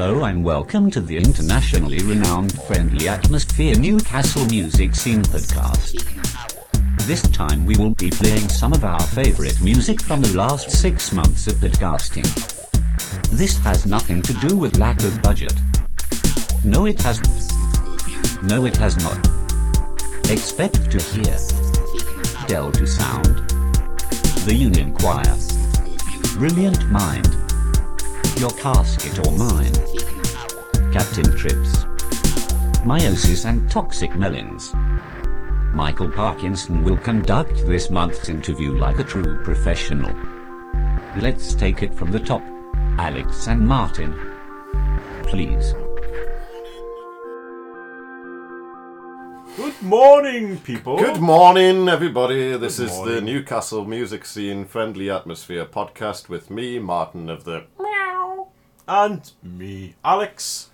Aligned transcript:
Hello 0.00 0.24
and 0.24 0.42
welcome 0.42 0.90
to 0.92 1.00
the 1.02 1.18
internationally 1.18 1.98
renowned 1.98 2.58
Friendly 2.62 3.06
Atmosphere 3.06 3.78
Newcastle 3.78 4.46
Music 4.46 4.94
Scene 4.94 5.20
podcast. 5.20 5.92
This 7.06 7.20
time 7.20 7.66
we 7.66 7.76
will 7.76 7.90
be 7.90 8.08
playing 8.08 8.48
some 8.48 8.72
of 8.72 8.82
our 8.82 8.98
favorite 8.98 9.60
music 9.60 10.00
from 10.00 10.22
the 10.22 10.34
last 10.34 10.70
six 10.70 11.12
months 11.12 11.48
of 11.48 11.56
podcasting. 11.56 12.24
This 13.32 13.58
has 13.58 13.84
nothing 13.84 14.22
to 14.22 14.32
do 14.48 14.56
with 14.56 14.78
lack 14.78 15.02
of 15.02 15.20
budget. 15.20 15.52
No 16.64 16.86
it 16.86 16.98
hasn't. 17.02 17.52
No 18.42 18.64
it 18.64 18.78
has 18.78 18.96
not. 19.04 19.18
Expect 20.30 20.90
to 20.92 20.98
hear 21.12 21.36
Delta 22.46 22.86
Sound, 22.86 23.50
The 24.46 24.54
Union 24.54 24.94
Choir, 24.94 25.36
Brilliant 26.38 26.90
Mind, 26.90 27.49
Your 28.38 28.50
Casket 28.50 29.26
or 29.26 29.32
Mine, 29.32 29.72
Captain 30.92 31.24
Trips, 31.36 31.84
Meiosis 32.84 33.44
and 33.44 33.70
Toxic 33.70 34.14
Melons. 34.16 34.72
Michael 35.74 36.10
Parkinson 36.10 36.82
will 36.82 36.96
conduct 36.96 37.54
this 37.66 37.90
month's 37.90 38.28
interview 38.28 38.72
like 38.76 38.98
a 38.98 39.04
true 39.04 39.42
professional. 39.44 40.14
Let's 41.16 41.54
take 41.54 41.82
it 41.82 41.94
from 41.94 42.12
the 42.12 42.20
top. 42.20 42.42
Alex 42.98 43.46
and 43.46 43.66
Martin. 43.66 44.14
Please. 45.24 45.74
Good 49.56 49.82
morning, 49.82 50.58
people. 50.60 50.96
Good 50.98 51.20
morning, 51.20 51.88
everybody. 51.88 52.56
This 52.56 52.78
Good 52.78 52.90
is 52.90 53.02
the. 53.02 53.20
Newcastle 53.20 53.84
Music 53.84 54.24
Scene 54.24 54.64
Friendly 54.64 55.10
Atmosphere 55.10 55.66
podcast 55.66 56.28
with 56.28 56.50
me, 56.50 56.78
Martin 56.78 57.28
of 57.28 57.44
the. 57.44 57.64
And 58.92 59.30
me, 59.40 59.94
Alex. 60.04 60.70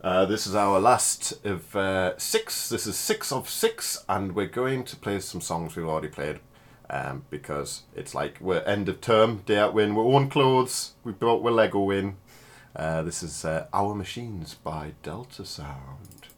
Uh, 0.00 0.24
this 0.24 0.46
is 0.46 0.54
our 0.54 0.78
last 0.78 1.44
of 1.44 1.74
uh, 1.74 2.16
six. 2.16 2.68
This 2.68 2.86
is 2.86 2.96
six 2.96 3.32
of 3.32 3.48
six, 3.48 4.04
and 4.08 4.36
we're 4.36 4.46
going 4.46 4.84
to 4.84 4.94
play 4.94 5.18
some 5.18 5.40
songs 5.40 5.74
we've 5.74 5.88
already 5.88 6.06
played 6.06 6.38
um, 6.88 7.24
because 7.28 7.82
it's 7.92 8.14
like 8.14 8.38
we're 8.40 8.60
end 8.60 8.88
of 8.88 9.00
term, 9.00 9.38
day 9.46 9.58
out 9.58 9.74
win. 9.74 9.96
we 9.96 10.02
own 10.02 10.30
clothes, 10.30 10.92
we 11.02 11.10
brought 11.10 11.42
our 11.42 11.50
Lego 11.50 11.90
in. 11.90 12.18
Uh, 12.76 13.02
this 13.02 13.24
is 13.24 13.44
uh, 13.44 13.66
Our 13.72 13.96
Machines 13.96 14.54
by 14.54 14.92
Delta 15.02 15.44
Sound. 15.44 16.28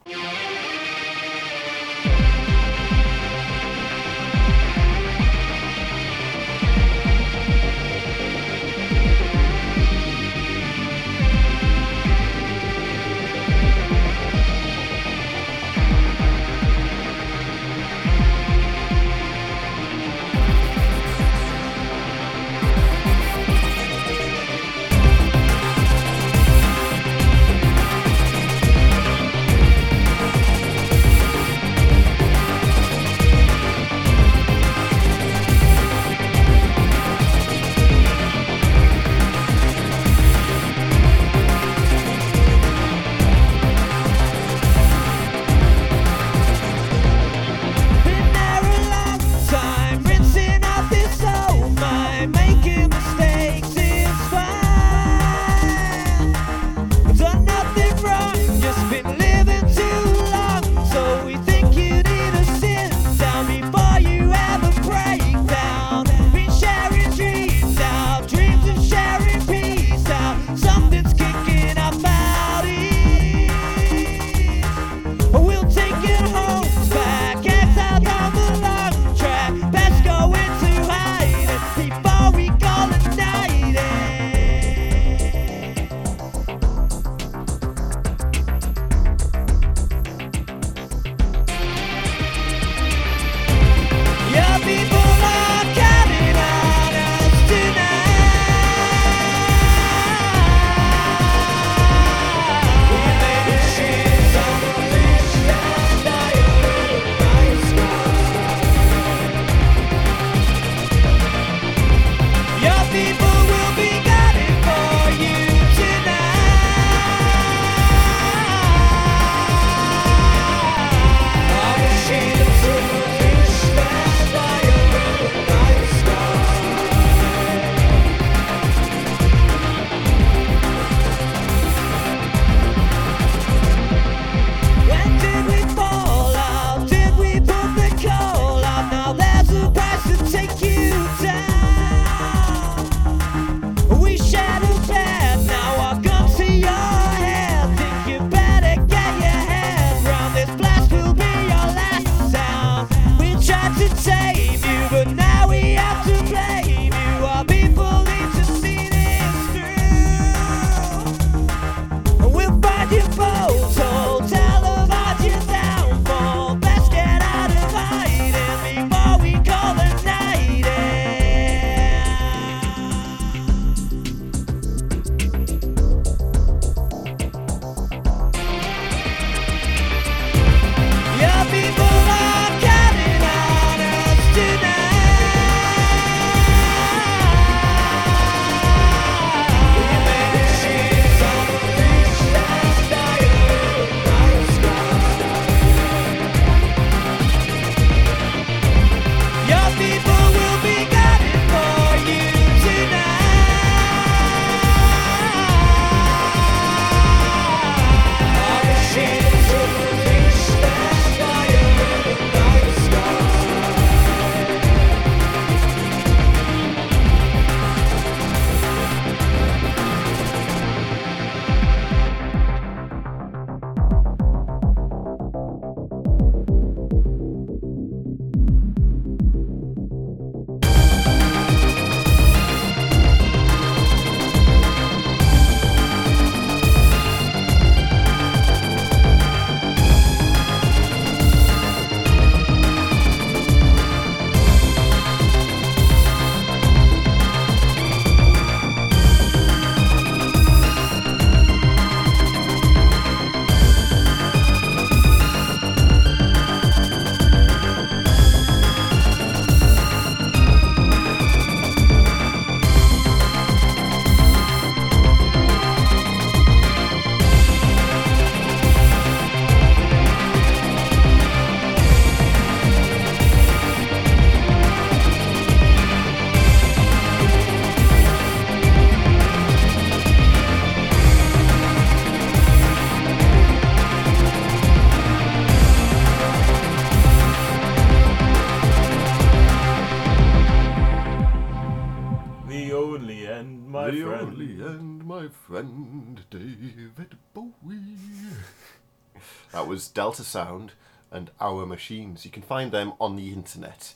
Was 299.68 299.88
Delta 299.88 300.24
Sound 300.24 300.72
and 301.10 301.30
Our 301.40 301.66
Machines. 301.66 302.24
You 302.24 302.30
can 302.30 302.42
find 302.42 302.72
them 302.72 302.94
on 302.98 303.16
the 303.16 303.32
internet. 303.32 303.92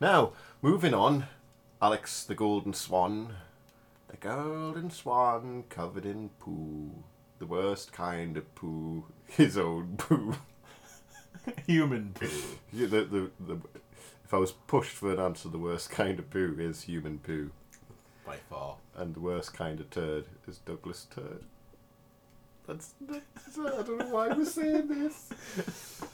Now, 0.00 0.32
moving 0.60 0.92
on, 0.92 1.26
Alex 1.80 2.24
the 2.24 2.34
Golden 2.34 2.74
Swan. 2.74 3.34
The 4.08 4.18
Golden 4.18 4.90
Swan 4.90 5.64
covered 5.70 6.04
in 6.04 6.28
poo. 6.38 6.90
The 7.38 7.46
worst 7.46 7.90
kind 7.92 8.36
of 8.36 8.54
poo. 8.54 9.04
His 9.26 9.56
own 9.56 9.96
poo. 9.96 10.34
Human 11.66 12.12
poo. 12.14 12.28
Yeah, 12.72 12.86
the, 12.88 13.04
the, 13.04 13.30
the, 13.40 13.58
if 14.24 14.34
I 14.34 14.38
was 14.38 14.52
pushed 14.52 14.92
for 14.92 15.12
an 15.12 15.20
answer, 15.20 15.48
the 15.48 15.58
worst 15.58 15.90
kind 15.90 16.18
of 16.18 16.28
poo 16.28 16.56
is 16.58 16.82
human 16.82 17.18
poo. 17.18 17.50
By 18.26 18.36
far. 18.50 18.76
And 18.96 19.14
the 19.14 19.20
worst 19.20 19.54
kind 19.54 19.80
of 19.80 19.90
turd 19.90 20.26
is 20.46 20.58
Douglas 20.58 21.06
turd. 21.14 21.44
That's, 22.66 22.94
that's 23.00 23.58
I 23.58 23.82
don't 23.82 23.98
know 23.98 24.06
why 24.06 24.28
we're 24.28 24.44
saying 24.44 24.88
this. 24.88 25.30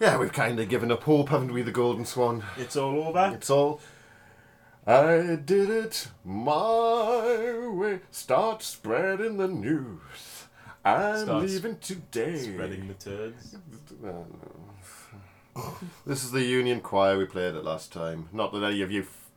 Yeah, 0.00 0.16
we've 0.16 0.32
kind 0.32 0.58
of 0.58 0.70
given 0.70 0.90
up 0.90 1.02
hope, 1.02 1.28
haven't 1.28 1.52
we, 1.52 1.60
the 1.60 1.70
Golden 1.72 2.06
Swan? 2.06 2.42
It's 2.56 2.74
all 2.74 3.02
over. 3.02 3.32
It's 3.34 3.50
all. 3.50 3.82
I 4.86 5.36
did 5.36 5.68
it 5.68 6.08
my 6.24 7.68
way. 7.68 8.00
Start 8.10 8.62
spreading 8.62 9.36
the 9.36 9.46
news. 9.46 10.46
I'm 10.86 11.24
Start 11.26 11.44
leaving 11.44 11.76
today. 11.80 12.38
Spreading 12.38 12.88
the 12.88 12.94
turds. 12.94 13.56
No, 14.02 14.26
no. 15.54 15.74
This 16.06 16.24
is 16.24 16.30
the 16.30 16.44
Union 16.44 16.80
Choir 16.80 17.18
we 17.18 17.26
played 17.26 17.54
it 17.54 17.62
last 17.62 17.92
time. 17.92 18.30
Not 18.32 18.54
that 18.54 18.64
any 18.64 18.80
of 18.80 18.90
you. 18.90 19.02
F- 19.02 19.30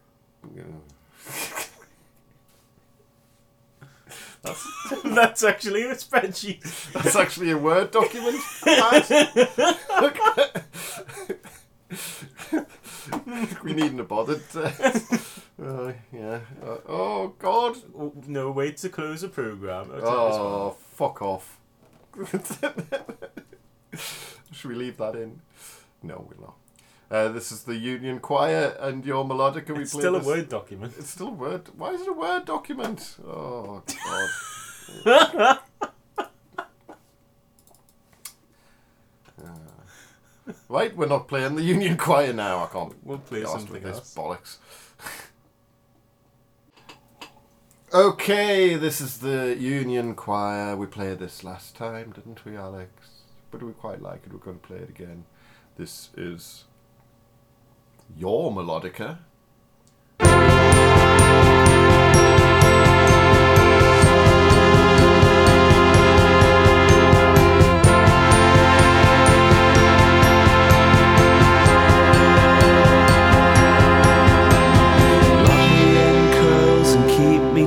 you 0.55 0.61
know. 0.61 0.81
That's, 4.43 4.67
That's 5.03 5.43
actually 5.43 5.83
a 5.83 5.95
spreadsheet. 5.95 6.61
that's 6.93 7.15
actually 7.15 7.51
a 7.51 7.57
Word 7.57 7.91
document. 7.91 8.37
We 13.63 13.73
needn't 13.73 13.99
have 13.99 14.07
bothered. 14.07 14.41
Uh, 15.63 15.93
yeah. 16.11 16.39
Uh, 16.61 16.77
oh, 16.89 17.27
God. 17.37 17.77
Oh, 17.97 18.11
no 18.27 18.49
way 18.49 18.71
to 18.71 18.89
close 18.89 19.21
a 19.21 19.29
program. 19.29 19.91
I'll 19.93 20.01
tell 20.01 20.25
you 20.25 20.29
this 20.29 20.39
one. 20.39 20.47
Oh, 20.47 20.75
fuck 20.95 21.21
off. 21.21 21.59
Should 24.51 24.69
we 24.69 24.75
leave 24.75 24.97
that 24.97 25.15
in? 25.15 25.41
No, 26.01 26.25
we'll 26.27 26.41
not. 26.41 26.55
Uh, 27.13 27.27
this 27.27 27.51
is 27.51 27.61
the 27.61 27.75
Union 27.75 28.19
Choir 28.19 28.75
and 28.79 29.05
your 29.05 29.23
melodica. 29.23 29.69
We 29.75 29.83
It's 29.83 29.91
played 29.91 30.01
still 30.01 30.15
a 30.15 30.23
Word 30.23 30.49
document. 30.49 30.95
It's 30.97 31.11
still 31.11 31.27
a 31.27 31.31
Word. 31.31 31.69
Why 31.77 31.91
is 31.91 32.01
it 32.01 32.07
a 32.07 32.13
Word 32.13 32.45
document? 32.45 33.17
Oh, 33.23 33.83
God. 35.05 35.59
Uh, 39.37 39.55
right, 40.69 40.97
we're 40.97 41.05
not 41.05 41.27
playing 41.27 41.55
the 41.55 41.61
Union 41.61 41.97
Choir 41.97 42.33
now. 42.33 42.63
I 42.63 42.67
can't 42.73 42.95
We'll 43.05 43.19
play 43.19 43.43
something 43.45 43.73
with 43.73 43.85
else. 43.85 43.99
this 43.99 44.15
bollocks. 44.15 44.57
okay, 47.93 48.75
this 48.75 49.01
is 49.01 49.19
the 49.19 49.55
Union 49.59 50.15
Choir. 50.15 50.75
We 50.75 50.87
played 50.87 51.19
this 51.19 51.43
last 51.43 51.75
time, 51.75 52.11
didn't 52.13 52.43
we, 52.43 52.57
Alex? 52.57 52.89
But 53.51 53.61
we 53.61 53.71
quite 53.73 54.01
like 54.01 54.23
it. 54.25 54.33
We're 54.33 54.39
going 54.39 54.57
to 54.59 54.67
play 54.67 54.77
it 54.77 54.89
again. 54.89 55.25
This 55.77 56.09
is 56.17 56.63
your 58.17 58.51
melodica. 58.51 59.17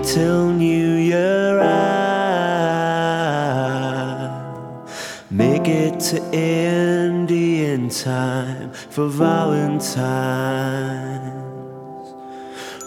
Till 0.02 0.52
New 0.52 0.94
Year. 0.94 1.58
I 1.60 1.66
make 5.30 5.66
it 5.66 5.98
to 6.00 6.20
time 8.02 8.72
for 8.72 9.08
Valentine's. 9.08 9.96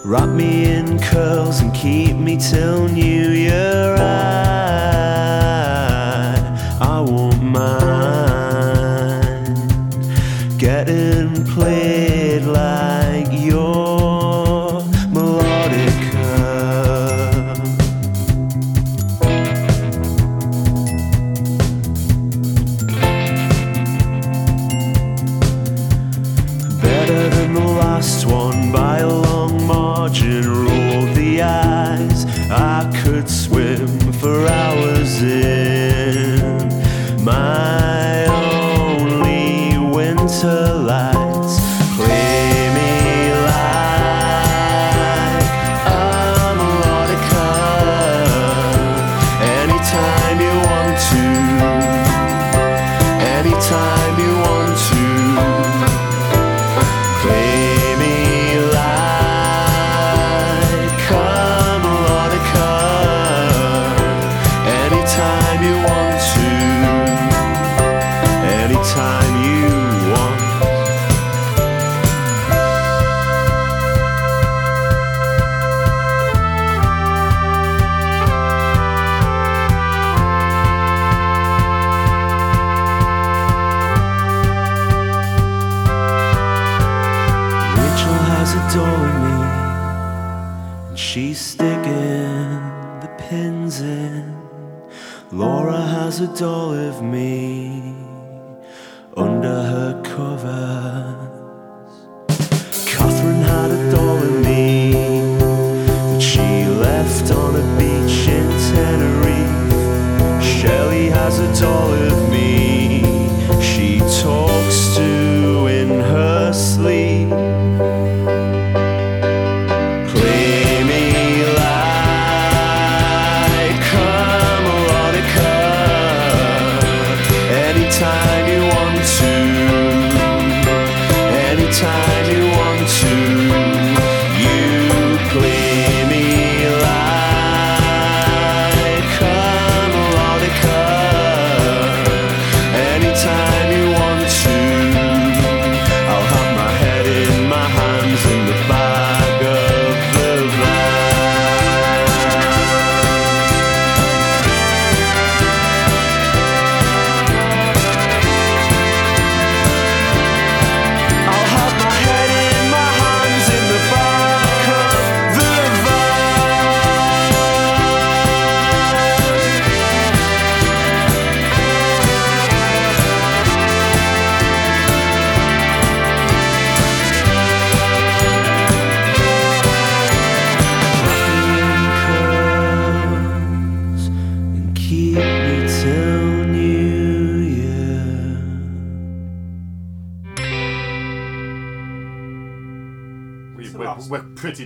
Wrap 0.04 0.28
me 0.28 0.70
in 0.70 0.98
curls 1.00 1.60
and 1.60 1.74
keep 1.74 2.16
me 2.16 2.36
till 2.36 2.88
New 2.88 3.30
Year. 3.30 3.96
I, 3.98 4.39
I 4.39 4.39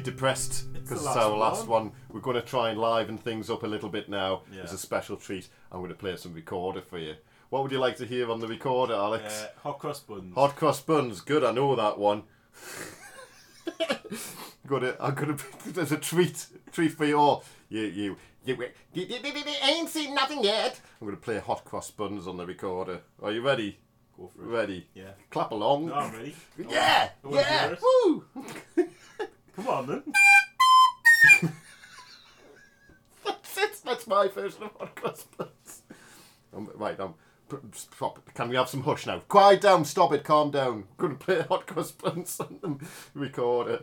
depressed 0.04 0.73
because 0.73 0.92
it's 0.99 1.04
last 1.04 1.16
our 1.16 1.37
last 1.37 1.66
one. 1.66 1.84
one. 1.87 1.92
We're 2.11 2.20
going 2.20 2.37
to 2.37 2.42
try 2.42 2.70
and 2.70 2.78
liven 2.78 3.18
things 3.18 3.50
up 3.50 3.62
a 3.62 3.66
little 3.66 3.88
bit 3.88 4.08
now 4.08 4.42
Yeah. 4.54 4.62
as 4.62 4.73
a 4.73 4.78
special 4.78 5.16
treat. 5.16 5.49
I'm 5.73 5.80
going 5.80 5.90
to 5.90 5.96
play 5.96 6.16
some 6.16 6.32
recorder 6.32 6.80
for 6.80 6.99
you. 6.99 7.14
What 7.50 7.62
would 7.62 7.73
you 7.73 7.78
like 7.78 7.96
to 7.96 8.06
hear 8.06 8.30
on 8.30 8.40
the 8.40 8.49
recorder, 8.49 8.94
Alex? 8.94 9.42
Uh, 9.42 9.49
hot 9.62 9.78
cross 9.78 10.00
buns. 10.00 10.34
Hot 10.34 10.56
cross 10.56 10.80
buns, 10.80 11.20
good. 11.20 11.44
I 11.44 11.52
know 11.52 11.75
that 11.76 11.99
one. 11.99 12.25
got 14.66 14.82
it. 14.82 14.96
I'm 15.00 15.14
gonna. 15.14 15.37
There's 15.66 15.92
a 15.92 15.96
treat, 15.96 16.46
treat 16.73 16.92
for 16.92 17.04
you 17.04 17.16
all. 17.18 17.44
You, 17.68 17.82
you, 17.82 18.16
you, 18.44 18.56
you, 18.92 19.06
you, 19.06 19.42
ain't 19.62 19.88
seen 19.88 20.14
nothing 20.14 20.42
yet. 20.44 20.80
I'm 21.00 21.06
gonna 21.06 21.16
play 21.16 21.38
hot 21.38 21.64
cross 21.64 21.90
buns 21.90 22.26
on 22.26 22.37
the 22.37 22.46
recorder. 22.46 23.00
Are 23.23 23.32
you 23.32 23.40
ready? 23.42 23.78
Go 24.16 24.30
for 24.34 24.42
it. 24.42 24.46
Ready? 24.46 24.87
Yeah. 24.94 25.11
Clap 25.30 25.50
along. 25.50 25.87
No, 25.87 25.94
I'm 25.94 26.12
ready. 26.12 26.34
yeah, 26.68 27.11
yeah. 27.30 27.75
Woo! 28.04 28.25
Come 29.56 29.68
on 29.68 29.87
then. 29.87 30.02
That's 33.25 33.56
it. 33.58 33.80
That's 33.84 34.06
my 34.06 34.28
version 34.28 34.64
of 34.64 34.70
hot 34.78 34.94
cross 34.96 35.25
buns. 35.37 35.82
Um, 36.56 36.70
right, 36.75 36.99
um, 37.00 37.14
p- 37.49 37.56
stop. 37.73 38.20
Can 38.34 38.49
we 38.49 38.56
have 38.56 38.68
some 38.68 38.82
hush 38.82 39.06
now? 39.06 39.20
Quiet 39.28 39.61
down. 39.61 39.84
Stop 39.84 40.12
it. 40.12 40.25
Calm 40.25 40.50
down. 40.50 40.84
gonna 40.96 41.14
play 41.14 41.40
hot 41.49 41.66
cross 41.66 41.92
buns 41.92 42.38
on 42.40 42.58
the 42.62 42.87
recorder. 43.14 43.80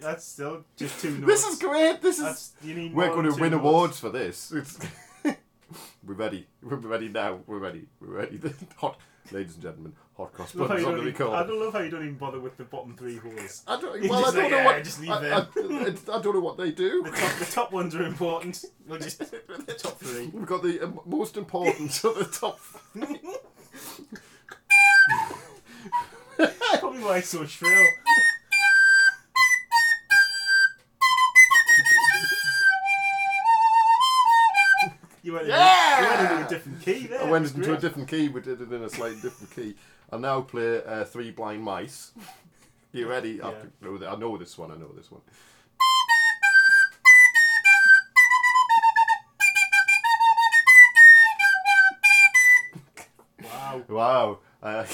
That's 0.00 0.24
still 0.24 0.64
just 0.76 1.00
too. 1.00 1.10
notes. 1.18 1.26
This 1.26 1.46
is 1.52 1.58
great. 1.58 2.00
This 2.00 2.18
is. 2.18 2.24
That's, 2.24 2.52
you 2.62 2.74
need 2.74 2.94
We're 2.94 3.08
going 3.08 3.30
to 3.30 3.38
win 3.40 3.50
notes. 3.52 3.60
awards 3.60 4.00
for 4.00 4.08
this. 4.08 4.50
It's 4.50 4.78
we're 6.06 6.14
ready. 6.14 6.46
We're 6.62 6.76
ready 6.76 7.08
now. 7.08 7.40
We're 7.46 7.58
ready. 7.58 7.86
We're 8.00 8.16
ready. 8.18 8.40
hot, 8.76 8.98
ladies 9.32 9.54
and 9.54 9.62
gentlemen, 9.62 9.92
hot 10.16 10.32
cross 10.32 10.54
I 10.54 10.58
buns 10.58 10.70
on 10.84 10.94
don't 10.96 11.04
the 11.04 11.10
even- 11.10 11.26
I 11.28 11.46
don't 11.46 11.60
love 11.60 11.72
how 11.72 11.80
you 11.80 11.90
don't 11.90 12.02
even 12.02 12.16
bother 12.16 12.40
with 12.40 12.56
the 12.56 12.64
bottom 12.64 12.96
three 12.96 13.16
holes. 13.16 13.62
I 13.66 13.80
don't. 13.80 14.08
Well, 14.08 14.18
I 14.26 14.30
don't 14.30 14.42
like, 14.42 14.50
know 14.50 14.56
"Yeah, 14.56 14.64
what. 14.64 14.84
just 14.84 15.00
leave 15.00 15.10
I, 15.10 15.14
I, 15.14 15.38
it's- 15.88 16.08
I 16.08 16.20
don't 16.22 16.34
know 16.34 16.40
what 16.40 16.56
they 16.56 16.70
do. 16.72 17.02
The 17.04 17.10
top, 17.10 17.38
the 17.38 17.44
top 17.46 17.72
ones 17.72 17.94
are 17.94 18.02
important. 18.02 18.64
We'll 18.86 18.98
just 18.98 19.18
the 19.66 19.74
top 19.78 19.98
three. 20.00 20.26
We've 20.26 20.46
got 20.46 20.62
the 20.62 20.80
um, 20.84 21.00
most 21.06 21.36
important 21.36 22.02
of 22.04 22.14
the 22.18 22.24
top. 22.24 22.58
Probably 26.78 27.00
why 27.04 27.18
it's 27.18 27.28
so 27.28 27.44
shrill. 27.44 27.86
You 35.30 35.36
went, 35.36 35.46
Yeah! 35.46 36.00
into, 36.00 36.02
you 36.02 36.10
went 36.10 36.32
into 36.32 36.46
a 36.46 36.48
different 36.48 36.82
key 36.82 37.06
there. 37.06 37.20
I 37.20 37.30
went 37.30 37.54
into 37.54 37.72
a 37.72 37.78
different 37.78 38.08
key. 38.08 38.28
We 38.28 38.40
did 38.40 38.60
it 38.60 38.72
in 38.72 38.82
a 38.82 38.90
slightly 38.90 39.20
different 39.20 39.54
key. 39.54 39.76
I 40.10 40.16
now 40.16 40.40
play 40.40 40.82
uh, 40.82 41.04
Three 41.04 41.30
Blind 41.30 41.62
Mice. 41.62 42.10
You 42.92 43.08
ready? 43.08 43.40
I, 43.40 43.50
Yeah. 43.50 43.56
know 43.80 44.08
I 44.08 44.16
know 44.16 44.36
this 44.36 44.58
one. 44.58 44.72
I 44.72 44.74
know 44.76 44.90
this 44.96 45.12
one. 45.12 45.20
Wow. 53.44 53.82
Wow. 53.88 54.38
Uh, 54.60 54.84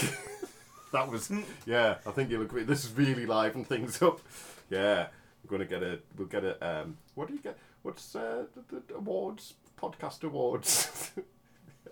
that 0.93 1.11
was 1.11 1.33
yeah. 1.65 1.97
I 2.07 2.11
think 2.11 2.31
you'll 2.31 2.43
agree. 2.43 2.65
This 2.65 2.85
is 2.85 2.93
really 2.93 3.25
liven 3.25 3.65
things 3.65 4.03
up. 4.03 4.21
Yeah, 4.69 5.07
we're 5.43 5.51
gonna 5.51 5.65
get 5.69 5.83
a. 5.83 5.99
We'll 6.19 6.29
get 6.29 6.45
a. 6.45 6.83
Um, 6.83 6.99
what 7.15 7.29
do 7.29 7.35
you 7.35 7.41
get? 7.41 7.57
What's 7.83 8.15
uh, 8.15 8.45
the, 8.69 8.83
the 8.87 8.95
awards? 8.97 9.55
Podcast 9.81 10.25
awards. 10.25 11.13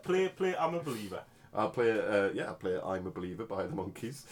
Play, 0.03 0.29
play. 0.29 0.55
I'm 0.55 0.75
a 0.75 0.81
believer. 0.81 1.23
I'll 1.55 1.71
play. 1.71 1.91
Uh, 1.91 2.29
yeah, 2.35 2.49
I'll 2.49 2.55
play. 2.57 2.79
I'm 2.85 3.07
a 3.07 3.11
believer 3.11 3.45
by 3.45 3.63
the 3.63 3.71
Monkees. 3.73 4.25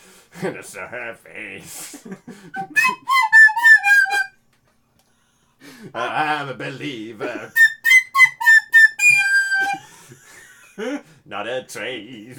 and 0.42 0.56
it's 0.56 0.76
a 0.76 0.80
surface. 0.80 2.04
I'm 5.94 6.48
a 6.50 6.54
believer. 6.54 7.50
Not 11.24 11.46
a 11.46 11.62
trace. 11.62 12.38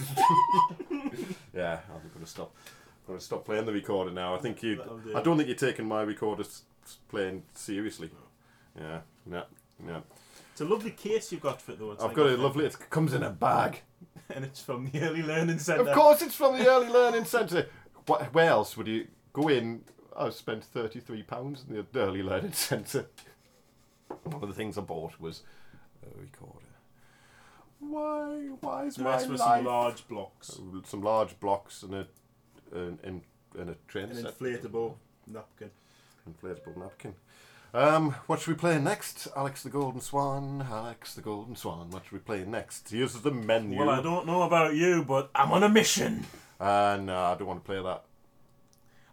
yeah, 1.55 1.79
I'm 1.89 2.11
gonna 2.13 2.27
stop. 2.27 2.53
I'm 3.07 3.13
gonna 3.13 3.19
stop 3.19 3.45
playing 3.45 3.65
the 3.65 3.73
recorder 3.73 4.11
now. 4.11 4.35
I 4.35 4.39
think 4.39 4.61
you. 4.61 4.79
I 5.15 5.21
don't 5.21 5.37
think 5.37 5.47
you're 5.47 5.57
taking 5.57 5.87
my 5.87 6.03
recorder 6.03 6.43
playing 7.09 7.41
seriously. 7.53 8.11
Yeah, 8.79 8.99
yeah, 9.31 9.43
yeah. 9.87 10.01
It's 10.53 10.61
a 10.61 10.65
lovely 10.65 10.91
case 10.91 11.31
you've 11.31 11.41
got 11.41 11.61
for 11.61 11.73
it 11.73 11.79
though. 11.79 11.91
It's 11.91 12.01
I've 12.01 12.09
like 12.09 12.15
got 12.17 12.27
a 12.27 12.37
lovely. 12.37 12.65
It 12.65 12.77
comes 12.89 13.13
in 13.13 13.23
a 13.23 13.29
bag. 13.29 13.81
and 14.29 14.45
it's 14.45 14.61
from 14.61 14.89
the 14.91 15.01
Early 15.01 15.21
Learning 15.21 15.59
Centre. 15.59 15.89
Of 15.89 15.95
course, 15.95 16.21
it's 16.21 16.35
from 16.35 16.57
the 16.57 16.67
Early 16.67 16.89
Learning 16.89 17.25
Centre. 17.25 17.67
What, 18.05 18.33
where 18.33 18.49
else 18.49 18.77
would 18.77 18.87
you 18.87 19.07
go 19.33 19.47
in? 19.49 19.83
I've 20.15 20.33
spent 20.35 20.63
thirty-three 20.63 21.23
pounds 21.23 21.65
in 21.67 21.75
the 21.91 21.99
Early 21.99 22.21
Learning 22.23 22.53
Centre. 22.53 23.07
One 24.23 24.43
of 24.43 24.47
the 24.49 24.53
things 24.55 24.77
I 24.77 24.81
bought 24.81 25.19
was 25.19 25.41
a 26.05 26.19
recorder. 26.21 26.59
Why? 27.79 28.49
Why 28.61 28.85
is 28.85 28.95
The 28.95 29.03
my 29.03 29.09
rest 29.11 29.29
life? 29.29 29.39
some 29.39 29.65
large 29.65 30.07
blocks. 30.07 30.59
Some 30.85 31.01
large 31.01 31.39
blocks 31.39 31.83
and 31.83 31.95
a 31.95 32.07
and, 32.71 32.99
and, 33.03 33.21
and 33.57 33.69
a 33.71 33.75
train 33.87 34.05
An 34.09 34.15
set. 34.15 34.37
inflatable 34.39 34.95
napkin. 35.27 35.71
inflatable 36.29 36.77
napkin. 36.77 37.15
Um, 37.75 38.11
what 38.27 38.39
should 38.39 38.49
we 38.49 38.53
play 38.59 38.79
next? 38.79 39.27
Alex 39.35 39.63
the 39.63 39.69
Golden 39.71 39.99
Swan. 39.99 40.63
Alex 40.69 41.15
the 41.15 41.21
Golden 41.21 41.55
Swan. 41.55 41.89
What 41.89 42.03
should 42.03 42.11
we 42.11 42.19
play 42.19 42.45
next? 42.45 42.91
Here's 42.91 43.13
the 43.13 43.31
menu. 43.31 43.79
Well, 43.79 43.89
I 43.89 43.99
don't 43.99 44.27
know 44.27 44.43
about 44.43 44.75
you, 44.75 45.03
but 45.03 45.31
I'm 45.33 45.51
on 45.51 45.63
a 45.63 45.69
mission. 45.69 46.23
Uh, 46.59 46.99
no, 47.01 47.17
I 47.17 47.35
don't 47.35 47.47
want 47.47 47.63
to 47.63 47.65
play 47.65 47.81
that. 47.81 48.03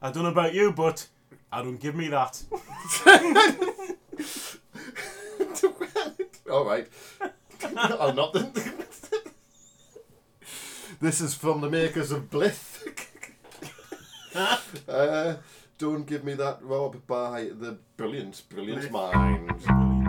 I 0.02 0.12
don't 0.12 0.24
know 0.24 0.30
about 0.30 0.52
you, 0.52 0.72
but 0.72 1.06
I 1.50 1.62
don't 1.62 1.80
give 1.80 1.94
me 1.94 2.08
that. 2.08 2.42
All 6.50 6.66
right. 6.66 6.86
I'm 7.62 8.14
not 8.14 8.34
the. 8.34 8.50
this 11.00 11.22
is 11.22 11.34
from 11.34 11.62
the 11.62 11.70
makers 11.70 12.12
of 12.12 12.28
Blith. 12.28 12.76
uh, 14.86 15.36
don't 15.80 16.04
give 16.04 16.24
me 16.24 16.34
that, 16.34 16.62
Rob, 16.62 17.06
by 17.06 17.44
the 17.58 17.78
brilliant, 17.96 18.42
brilliant 18.50 18.92
Blith. 18.92 19.99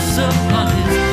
Lights 0.00 0.18
us 0.18 0.18
up 0.18 0.52
on 0.52 0.88
his 0.88 1.09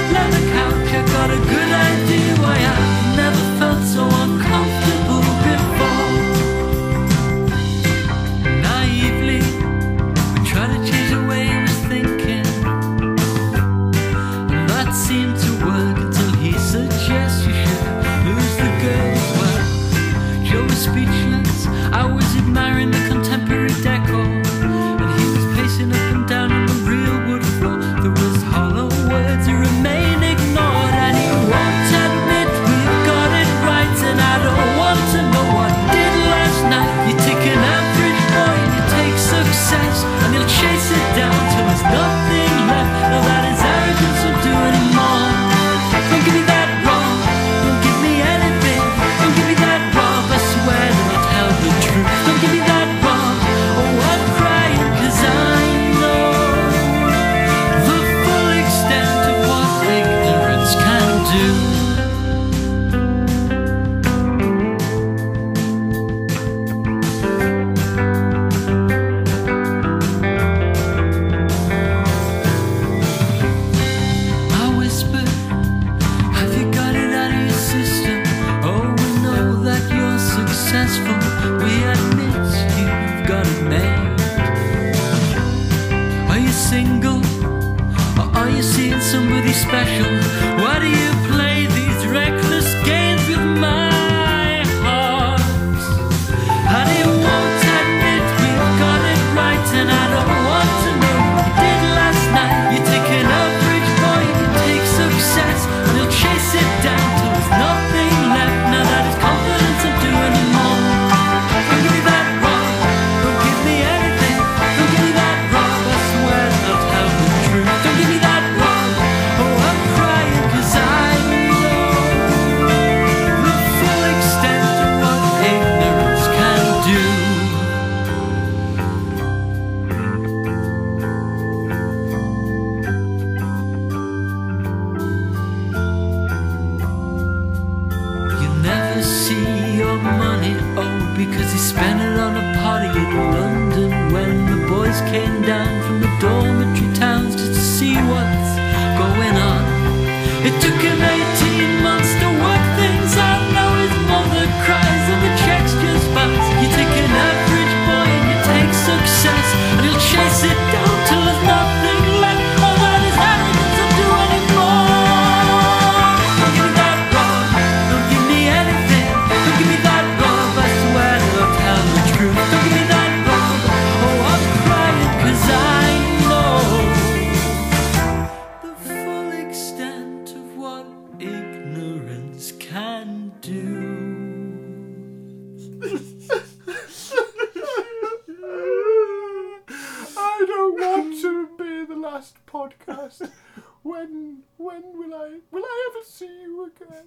will 195.52 195.60
I 195.60 195.62
will 195.62 195.66
I 195.66 195.92
ever 195.96 196.06
see 196.06 196.42
you 196.42 196.66
again? 196.76 197.06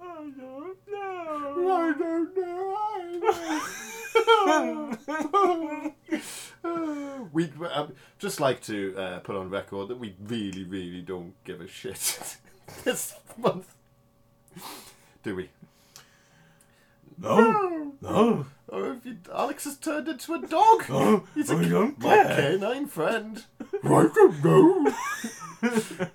I 0.00 0.04
don't 0.06 0.36
know. 0.38 0.74
I 1.70 1.92
don't 1.98 2.36
know. 2.36 2.76
I 4.46 5.94
know. 6.64 7.28
we 7.32 7.50
um, 7.72 7.92
just 8.18 8.40
like 8.40 8.62
to 8.62 8.96
uh, 8.96 9.18
put 9.20 9.36
on 9.36 9.50
record 9.50 9.88
that 9.88 9.98
we 9.98 10.14
really, 10.24 10.64
really 10.64 11.02
don't 11.02 11.34
give 11.44 11.60
a 11.60 11.66
shit 11.66 12.36
this 12.84 13.14
month. 13.36 13.74
Do 15.22 15.34
we? 15.36 15.50
No. 17.20 17.92
No. 18.00 18.46
Or 18.68 18.92
if 18.92 19.04
you, 19.04 19.16
Alex 19.34 19.64
has 19.64 19.76
turned 19.76 20.08
into 20.08 20.34
a 20.34 20.46
dog. 20.46 20.88
No. 20.88 21.24
He's 21.34 21.50
a 21.50 21.56
I 21.56 21.64
don't 21.64 21.98
my 21.98 22.14
care. 22.14 22.36
canine 22.58 22.86
friend. 22.86 23.44
I 23.82 24.08
don't 24.14 24.44
know. 24.44 24.94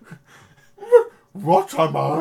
what 1.33 1.73
am 1.79 1.95
I? 1.97 2.17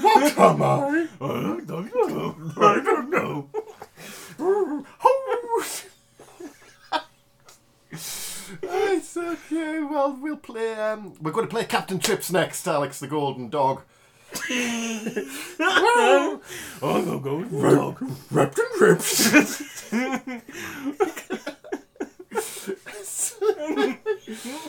What 0.00 0.38
am 0.38 0.62
I? 0.62 1.08
I 1.20 1.60
don't 1.66 1.94
know. 1.94 2.36
I 2.56 2.80
don't 2.80 3.10
know. 3.10 3.48
it's 8.62 9.16
okay. 9.16 9.80
Well, 9.80 10.16
we'll 10.20 10.36
play. 10.36 10.74
Um, 10.74 11.14
we're 11.20 11.32
going 11.32 11.46
to 11.46 11.50
play 11.50 11.64
Captain 11.64 11.98
Trips 11.98 12.30
next. 12.30 12.66
Alex 12.66 13.00
the 13.00 13.06
Golden 13.08 13.48
Dog. 13.50 13.82
I'm 14.50 16.40
gonna 16.80 17.20
go 17.20 17.36
with 17.36 17.50
the 17.52 17.70
dog. 17.70 17.98
Captain 18.32 18.66
Trips. 18.76 19.92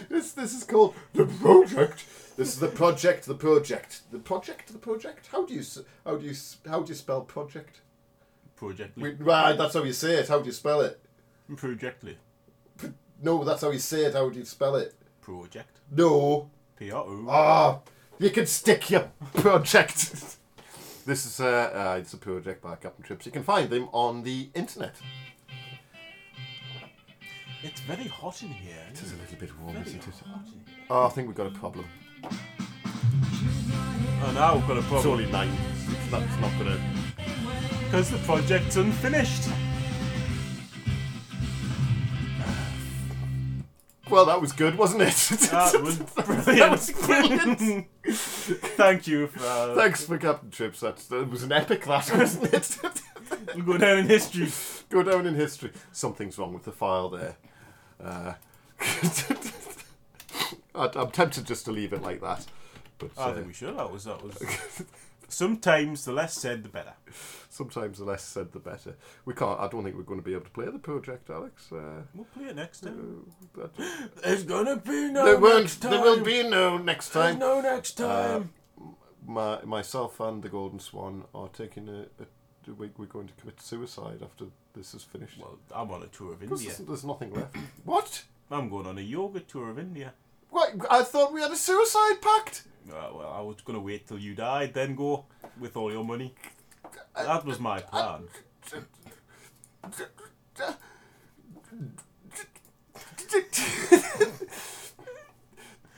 this 0.10 0.32
this 0.34 0.54
is 0.54 0.64
called 0.64 0.96
the 1.14 1.26
project. 1.26 2.06
This 2.38 2.50
is 2.50 2.60
the 2.60 2.68
project. 2.68 3.26
The 3.26 3.34
project. 3.36 4.02
The 4.12 4.20
project. 4.20 4.72
The 4.74 4.78
project. 4.80 5.28
How 5.32 5.46
do 5.46 5.54
you 5.54 5.62
s- 5.62 5.80
how 6.06 6.16
do 6.18 6.26
you 6.26 6.32
s- 6.32 6.58
how 6.68 6.82
do 6.82 6.90
you 6.90 6.96
spell 6.96 7.22
project? 7.22 7.82
Projectly. 8.56 9.04
We, 9.04 9.12
right, 9.24 9.58
that's 9.58 9.74
how 9.74 9.84
you 9.84 9.94
say 9.94 10.16
it. 10.16 10.28
How 10.28 10.40
do 10.40 10.46
you 10.46 10.52
spell 10.52 10.82
it? 10.82 11.00
Projectly. 11.56 12.18
No, 13.22 13.44
that's 13.44 13.62
how 13.62 13.72
you 13.72 13.80
say 13.80 14.06
it. 14.06 14.14
How 14.14 14.30
do 14.30 14.38
you 14.40 14.46
spell 14.46 14.76
it? 14.76 14.94
Project. 15.22 15.80
No. 15.92 16.50
P-R-O. 16.78 17.26
Ah, 17.30 17.80
you 18.20 18.30
can 18.30 18.46
stick 18.46 18.90
your 18.90 19.10
project. 19.36 20.12
this 21.06 21.26
is 21.26 21.40
uh, 21.40 21.46
uh, 21.94 21.98
it's 22.00 22.14
a 22.14 22.18
project 22.18 22.62
by 22.62 22.76
Captain 22.76 23.04
Trips. 23.04 23.26
You 23.26 23.32
can 23.32 23.44
find 23.44 23.70
them 23.70 23.88
on 23.94 24.24
the 24.24 24.50
internet. 24.54 24.96
It's 27.66 27.82
very 27.82 28.08
hot 28.08 28.42
in 28.44 28.50
here. 28.50 28.78
It 28.92 29.02
is 29.02 29.12
a 29.12 29.16
little 29.16 29.38
bit 29.40 29.50
warm, 29.60 29.76
isn't 29.78 29.96
it? 29.96 30.04
hot 30.04 30.46
in 30.46 30.52
here. 30.66 30.76
Oh, 30.88 31.08
I 31.08 31.10
think 31.10 31.28
we've 31.28 31.36
got 31.36 31.48
a 31.48 31.50
problem. 31.50 31.88
Oh, 32.24 32.30
now 34.36 34.56
we've 34.56 34.68
got 34.68 34.78
a 34.78 34.84
problem. 34.84 34.84
It's 34.84 34.88
problem. 34.88 35.14
only 35.14 35.32
nine. 35.32 35.50
It's 35.90 36.12
not, 36.12 36.22
it's 36.22 36.40
not 36.40 36.52
gonna. 36.60 36.80
Because 37.86 38.12
the 38.12 38.20
project's 38.20 38.76
unfinished. 38.76 39.50
Well, 44.12 44.26
that 44.26 44.40
was 44.40 44.52
good, 44.52 44.78
wasn't 44.78 45.02
it? 45.02 45.16
That 45.50 45.74
was 45.82 45.98
brilliant. 45.98 46.46
That 46.46 46.72
was 46.72 46.92
brilliant. 46.92 47.88
Thank 48.78 49.08
you 49.08 49.26
for 49.26 49.44
uh, 49.44 49.74
Thanks 49.74 50.06
for 50.06 50.20
Captain 50.20 50.52
Trips. 50.52 50.82
That's, 50.82 51.08
that 51.08 51.32
was 51.32 51.42
an 51.42 51.52
epic, 51.52 51.84
that 51.86 52.12
wasn't 52.16 52.54
it? 52.54 52.78
We'll 53.56 53.66
go 53.66 53.78
down 53.78 54.00
in 54.00 54.08
history. 54.08 54.52
Go 54.90 55.02
down 55.02 55.26
in 55.26 55.34
history. 55.34 55.72
Something's 55.92 56.38
wrong 56.38 56.54
with 56.54 56.64
the 56.64 56.72
file 56.72 57.10
there. 57.10 57.38
Uh, 58.04 58.34
I'm 60.76 61.12
tempted 61.12 61.46
just 61.46 61.66
to 61.66 61.72
leave 61.72 61.94
it 61.94 62.02
like 62.02 62.22
that. 62.22 62.46
But 62.98 63.12
I 63.18 63.30
uh, 63.30 63.34
think 63.34 63.48
we 63.48 63.54
should. 63.54 63.78
That 63.78 63.92
was 63.92 64.06
that 64.06 64.24
was. 64.24 64.38
Sometimes 65.28 66.06
the 66.06 66.12
less 66.14 66.36
said, 66.36 66.64
the 66.64 66.70
better. 66.70 66.94
sometimes 67.50 67.98
the 67.98 68.06
less 68.06 68.24
said, 68.24 68.52
the 68.52 68.60
better. 68.60 68.96
We 69.26 69.34
can't. 69.34 69.60
I 69.60 69.68
don't 69.68 69.84
think 69.84 69.96
we're 69.98 70.04
going 70.04 70.20
to 70.20 70.24
be 70.26 70.34
able 70.34 70.46
to 70.46 70.52
play 70.52 70.66
the 70.66 70.78
project, 70.78 71.30
Alex. 71.32 71.72
Uh, 71.72 72.04
We'll 72.14 72.26
play 72.26 72.46
it 72.46 72.56
next 72.56 72.82
time. 72.82 73.26
that, 73.56 73.72
There's 74.24 74.44
gonna 74.44 74.78
be 74.78 75.12
no 75.12 75.26
there 75.26 75.40
won't. 75.40 75.70
There 75.82 76.00
will 76.00 76.24
be 76.24 76.48
no 76.48 76.78
next 76.78 77.10
There's 77.10 77.32
time. 77.32 77.40
no 77.40 77.60
next 77.60 77.94
time. 77.94 78.52
My 79.26 79.62
myself 79.66 80.20
and 80.20 80.44
the 80.44 80.50
Golden 80.50 80.80
Swan 80.80 81.24
are 81.34 81.50
taking 81.50 81.90
a. 81.90 82.02
a 82.22 82.74
we- 82.78 82.92
we're 82.98 83.06
going 83.06 83.28
to 83.28 83.34
commit 83.34 83.62
suicide 83.62 84.20
after 84.22 84.46
this 84.76 84.94
is 84.94 85.04
finished. 85.04 85.38
well, 85.40 85.58
I'm 85.74 85.90
on 85.92 86.04
a 86.04 86.08
tour 86.08 86.34
of 86.34 86.44
India. 86.44 86.58
there's, 86.58 86.78
there's 86.80 87.06
nothing 87.06 87.34
left. 87.34 87.56
what? 87.86 88.24
I'm 88.52 88.70
going 88.70 88.86
on 88.86 88.98
a 88.98 89.02
yoga 89.02 89.40
tour 89.40 89.70
of 89.70 89.80
India. 89.80 90.14
What? 90.50 90.74
I 90.90 91.04
thought 91.04 91.34
we 91.34 91.42
had 91.42 91.52
a 91.52 91.56
suicide 91.56 92.22
pact. 92.22 92.64
Uh, 92.90 93.10
well, 93.14 93.34
I 93.36 93.42
was 93.42 93.58
gonna 93.66 93.80
wait 93.80 94.08
till 94.08 94.20
you 94.20 94.36
died, 94.36 94.74
then 94.74 94.96
go 94.96 95.26
with 95.60 95.76
all 95.76 95.92
your 95.92 96.04
money. 96.04 96.36
That 97.16 97.46
was 97.46 97.60
my 97.60 97.80
plan. 97.80 98.28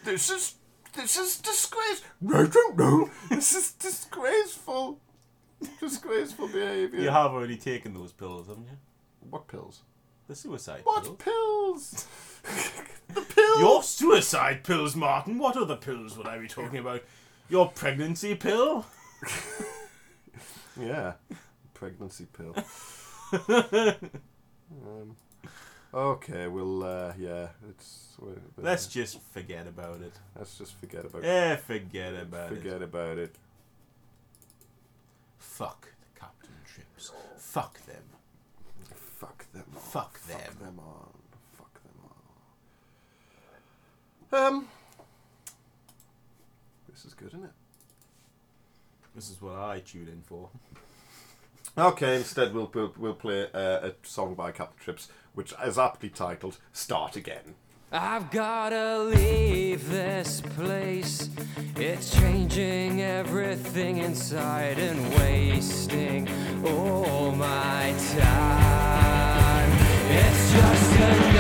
this 0.05 0.29
is 0.29 0.55
this 0.95 1.17
is 1.17 1.37
disgrace. 1.39 2.01
I 2.33 2.45
don't 2.47 2.77
know. 2.77 3.09
This 3.29 3.53
is 3.53 3.71
disgraceful. 3.73 4.99
Disgraceful 5.79 6.47
behaviour. 6.47 6.99
You 6.99 7.09
have 7.09 7.31
already 7.31 7.57
taken 7.57 7.93
those 7.93 8.11
pills, 8.11 8.47
haven't 8.47 8.65
you? 8.65 8.77
What 9.29 9.47
pills? 9.47 9.81
The 10.27 10.35
suicide 10.35 10.81
What 10.83 11.03
pills. 11.03 11.17
pills? 11.19 12.07
the 13.13 13.21
pills. 13.21 13.59
Your 13.59 13.81
suicide 13.83 14.63
pills, 14.63 14.95
Martin. 14.95 15.37
What 15.37 15.55
other 15.57 15.75
pills 15.77 16.17
would 16.17 16.27
I 16.27 16.37
be 16.37 16.47
talking 16.47 16.79
about? 16.79 17.01
Your 17.49 17.69
pregnancy 17.69 18.35
pill? 18.35 18.85
Yeah. 20.79 21.13
Pregnancy 21.73 22.27
pill. 22.33 22.55
um, 23.49 25.15
okay, 25.93 26.47
we'll, 26.47 26.83
uh, 26.83 27.13
yeah, 27.17 27.47
it's. 27.69 28.15
Let's 28.57 28.87
just 28.87 29.19
forget 29.31 29.67
about 29.67 30.01
it. 30.01 30.13
let's 30.37 30.57
just 30.57 30.79
forget 30.79 31.05
about 31.05 31.23
it. 31.23 31.27
Eh, 31.27 31.55
forget 31.55 32.13
about 32.15 32.51
it. 32.51 32.55
Forget 32.57 32.81
about 32.81 33.17
it. 33.17 33.35
Fuck 35.57 35.87
the 36.13 36.19
Captain 36.19 36.53
Trips. 36.71 37.11
Fuck 37.37 37.83
them. 37.87 38.03
Fuck 38.93 39.51
them. 39.51 39.63
all. 39.73 39.81
Fuck 39.81 40.21
them. 40.21 40.35
Fuck 40.37 40.59
them. 40.59 40.65
them 40.67 40.79
all. 40.79 41.15
Fuck 41.57 41.81
them 41.81 41.93
all. 44.39 44.47
Um. 44.47 44.67
This 46.87 47.05
is 47.05 47.15
good, 47.15 47.29
isn't 47.29 47.45
it? 47.45 47.51
This 49.15 49.31
is 49.31 49.41
what 49.41 49.55
I 49.55 49.79
tuned 49.79 50.09
in 50.09 50.21
for. 50.21 50.51
Okay, 51.75 52.17
instead 52.17 52.53
we'll 52.53 52.69
we'll, 52.75 52.93
we'll 52.95 53.15
play 53.15 53.47
uh, 53.51 53.87
a 53.87 53.93
song 54.03 54.35
by 54.35 54.51
Captain 54.51 54.77
Trips, 54.79 55.09
which 55.33 55.55
is 55.65 55.79
aptly 55.79 56.09
titled 56.09 56.59
"Start 56.71 57.15
Again." 57.15 57.55
I've 57.89 58.29
gotta 58.31 58.99
leave 58.99 59.89
this 59.89 60.41
place. 60.41 61.29
It's 61.77 62.13
changing 62.19 63.01
everything 63.01 63.99
inside 63.99 64.77
and 64.77 64.99
wasting 65.15 66.27
all 66.65 67.31
my 67.31 67.95
time. 68.19 69.71
It's 70.09 70.51
just 70.51 70.95
another 70.95 71.36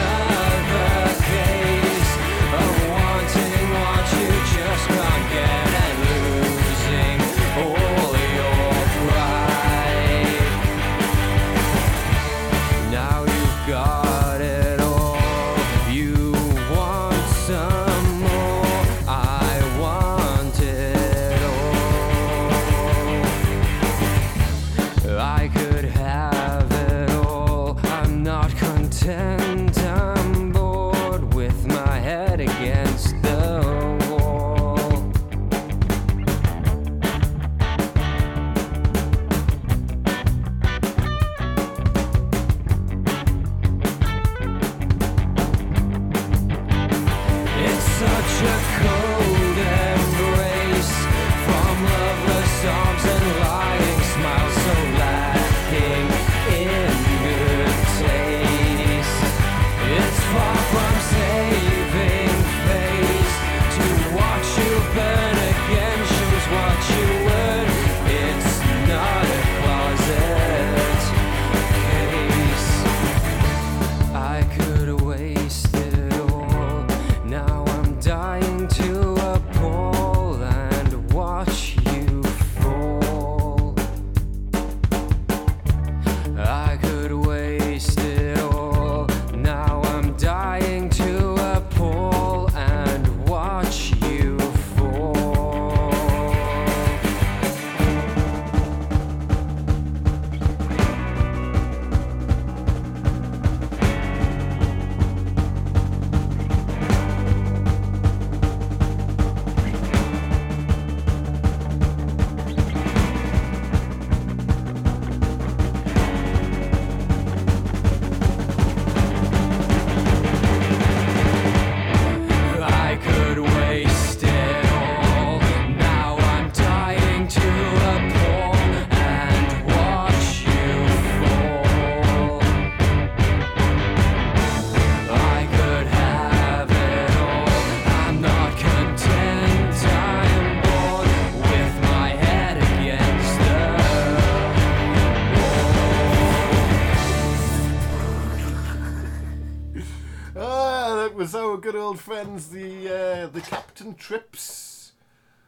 good 152.17 152.25
friends, 152.25 152.49
the 152.49 152.87
uh, 152.89 153.27
the 153.27 153.41
Captain 153.41 153.93
Trips. 153.95 154.93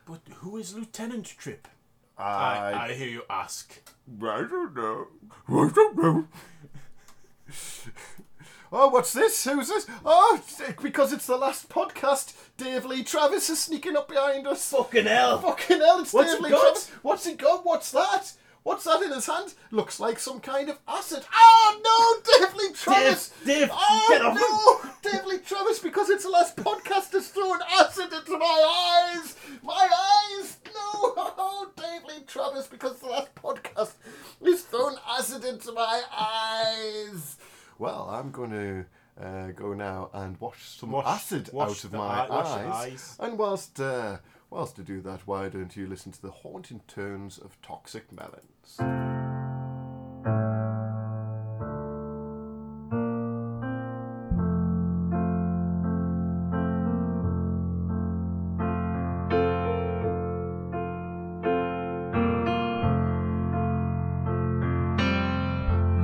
But 0.06 0.22
who 0.38 0.58
is 0.58 0.76
Lieutenant 0.76 1.26
Trip? 1.26 1.68
I, 2.18 2.24
I, 2.74 2.86
I 2.90 2.94
hear 2.94 3.08
you 3.08 3.22
ask. 3.30 3.82
I 4.22 4.42
don't 4.42 4.76
know. 4.76 5.08
I 5.48 5.70
don't 5.74 5.98
know. 5.98 6.28
Oh, 8.72 8.90
what's 8.90 9.14
this? 9.14 9.44
Who's 9.46 9.68
this? 9.68 9.88
Oh, 10.06 10.36
it's- 10.36 10.74
because 10.80 11.12
it's 11.12 11.26
the 11.26 11.38
last 11.38 11.70
podcast. 11.70 12.36
Dave 12.56 12.86
Lee 12.86 13.02
Travis 13.04 13.50
is 13.50 13.60
sneaking 13.60 13.98
up 13.98 14.08
behind 14.08 14.46
us. 14.46 14.70
Fucking 14.70 15.06
hell! 15.08 15.42
Fucking 15.42 15.80
hell, 15.80 16.00
it's 16.02 16.14
What's 16.14 16.30
Dave 16.34 16.38
he 16.38 16.44
Lee 16.44 16.50
got? 16.52 16.62
Travis. 16.62 16.92
What's 17.02 17.26
he 17.26 17.34
got? 17.34 17.66
What's 17.66 17.90
that? 17.94 18.32
What's 18.64 18.84
that 18.84 19.02
in 19.02 19.12
his 19.12 19.26
hand? 19.26 19.54
Looks 19.72 20.00
like 20.00 20.20
some 20.20 20.40
kind 20.40 20.70
of 20.70 20.78
acid. 20.88 21.24
Oh 21.34 21.80
no, 21.84 22.46
Dave 22.46 22.56
Lee 22.56 22.74
Travis! 22.74 23.34
Dave, 23.46 23.70
oh 23.72 24.06
get 24.10 24.22
off 24.22 24.36
no, 24.36 25.12
Dave 25.12 25.26
Lee 25.26 25.38
Travis, 25.46 25.80
because 25.80 26.10
it's 26.10 26.24
the 26.24 26.30
last 26.30 26.56
podcast 26.58 27.12
has 27.14 27.30
thrown 27.30 27.60
acid 27.80 28.12
into 28.14 28.38
my 28.38 29.16
eyes. 29.16 29.36
My 29.64 29.88
eyes! 30.38 30.58
No, 30.68 30.74
oh, 31.38 31.72
Dave 31.78 32.04
Lee 32.06 32.24
Travis, 32.28 32.68
because 32.68 33.00
the 33.00 33.08
last 33.08 33.34
podcast 33.36 33.94
has 34.46 34.62
thrown 34.64 34.96
acid 35.08 35.46
into 35.46 35.72
my 35.72 36.02
eyes. 36.12 37.38
Well, 37.78 38.10
I'm 38.12 38.32
going 38.32 38.52
to. 38.52 38.86
Uh, 39.22 39.52
go 39.52 39.74
now 39.74 40.10
and 40.14 40.40
wash 40.40 40.64
some 40.80 40.92
Wash- 40.92 41.06
acid 41.06 41.50
wash 41.52 41.68
out 41.72 41.84
of 41.84 41.92
my 41.92 42.00
eye- 42.08 42.28
eyes. 42.30 42.74
eyes. 42.94 43.18
And 43.20 43.38
whilst 43.38 43.78
uh, 43.78 44.16
whilst 44.50 44.76
to 44.76 44.84
do 44.84 45.02
that, 45.02 45.22
why 45.26 45.50
don't 45.50 45.76
you 45.76 45.88
listen 45.88 46.12
to 46.12 46.22
the 46.22 46.32
haunting 46.32 46.82
tones 46.88 47.38
of 47.38 47.62
Toxic 47.62 48.12
Melons? 48.12 48.78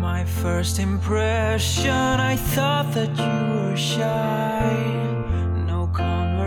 My 0.01 0.23
first 0.25 0.79
impression, 0.79 1.89
I 1.89 2.36
thought 2.36 2.91
that 2.93 3.17
you 3.17 3.69
were 3.69 3.75
shy. 3.75 5.14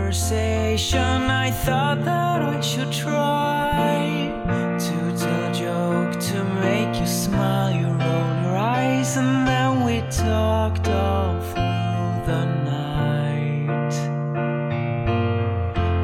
Conversation, 0.09 1.29
I 1.29 1.51
thought 1.51 2.03
that 2.03 2.41
I 2.41 2.59
should 2.61 2.91
try 2.91 4.33
to 4.79 4.95
tell 5.15 5.51
a 5.51 5.53
joke 5.53 6.19
to 6.19 6.43
make 6.65 6.99
you 6.99 7.05
smile. 7.05 7.71
You 7.71 7.89
roll 7.89 8.41
your 8.41 8.57
eyes, 8.57 9.17
and 9.17 9.47
then 9.47 9.83
we 9.85 10.01
talked 10.09 10.87
all 10.87 11.39
through 11.51 12.25
the 12.25 12.43
night. 12.73 13.93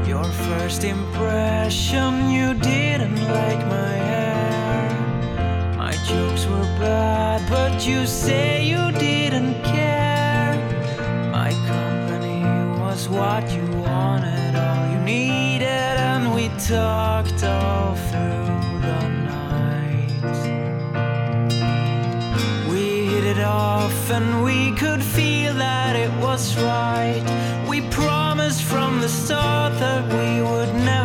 Your 0.08 0.30
first 0.50 0.84
impression, 0.84 2.30
you 2.30 2.54
didn't 2.54 3.20
like 3.28 3.65
my 3.65 3.94
hair. 4.12 5.76
My 5.78 5.94
jokes 6.06 6.46
were 6.46 6.70
bad, 6.78 7.41
but 7.50 7.88
you 7.88 8.06
say 8.06 8.55
talked 16.60 17.44
all 17.44 17.96
through 17.96 18.80
the 18.82 19.08
night. 19.26 20.24
We 22.70 23.08
hit 23.08 23.26
it 23.26 23.39
off, 23.39 24.10
and 24.10 24.44
we 24.44 24.72
could 24.72 25.04
feel 25.04 25.54
that 25.56 25.96
it 25.96 26.12
was 26.24 26.56
right. 26.58 27.24
We 27.68 27.82
promised 27.89 28.63
from 28.63 29.02
the 29.02 29.10
start 29.10 29.74
that 29.80 30.08
we 30.08 30.41
would 30.41 30.74
never 30.86 31.05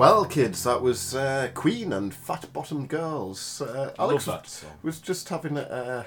Well, 0.00 0.24
kids, 0.24 0.64
that 0.64 0.80
was 0.80 1.14
uh, 1.14 1.50
Queen 1.52 1.92
and 1.92 2.14
Fat 2.14 2.50
Bottom 2.54 2.86
Girls. 2.86 3.60
Uh, 3.60 3.92
I 3.98 4.02
Alex 4.02 4.26
love 4.26 4.44
that 4.44 4.48
song. 4.48 4.70
was 4.82 4.98
just 4.98 5.28
having 5.28 5.58
a, 5.58 6.06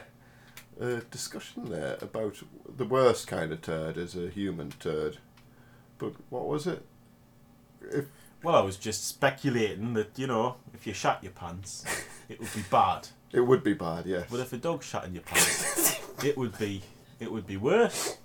a, 0.79 0.83
a 0.83 1.01
discussion 1.11 1.65
there 1.69 1.99
about 2.01 2.41
the 2.75 2.85
worst 2.85 3.27
kind 3.27 3.51
of 3.53 3.61
turd 3.61 3.97
is 3.97 4.15
a 4.15 4.29
human 4.29 4.71
turd. 4.79 5.19
But 5.99 6.13
what 6.31 6.47
was 6.47 6.65
it? 6.65 6.83
If 7.83 8.05
Well, 8.41 8.55
I 8.55 8.61
was 8.61 8.77
just 8.77 9.07
speculating 9.07 9.93
that 9.93 10.17
you 10.17 10.25
know, 10.25 10.55
if 10.73 10.87
you 10.87 10.93
shat 10.93 11.19
your 11.21 11.33
pants, 11.33 11.85
it 12.29 12.39
would 12.39 12.53
be 12.55 12.63
bad. 12.71 13.09
it 13.31 13.41
would 13.41 13.63
be 13.63 13.75
bad, 13.75 14.07
yes. 14.07 14.25
But 14.27 14.39
if 14.39 14.53
a 14.53 14.57
dog 14.57 14.81
shat 14.81 15.05
in 15.05 15.13
your 15.13 15.23
pants, 15.27 16.01
it 16.23 16.35
would 16.35 16.57
be 16.57 16.81
it 17.19 17.31
would 17.31 17.45
be 17.45 17.57
worse. 17.57 18.17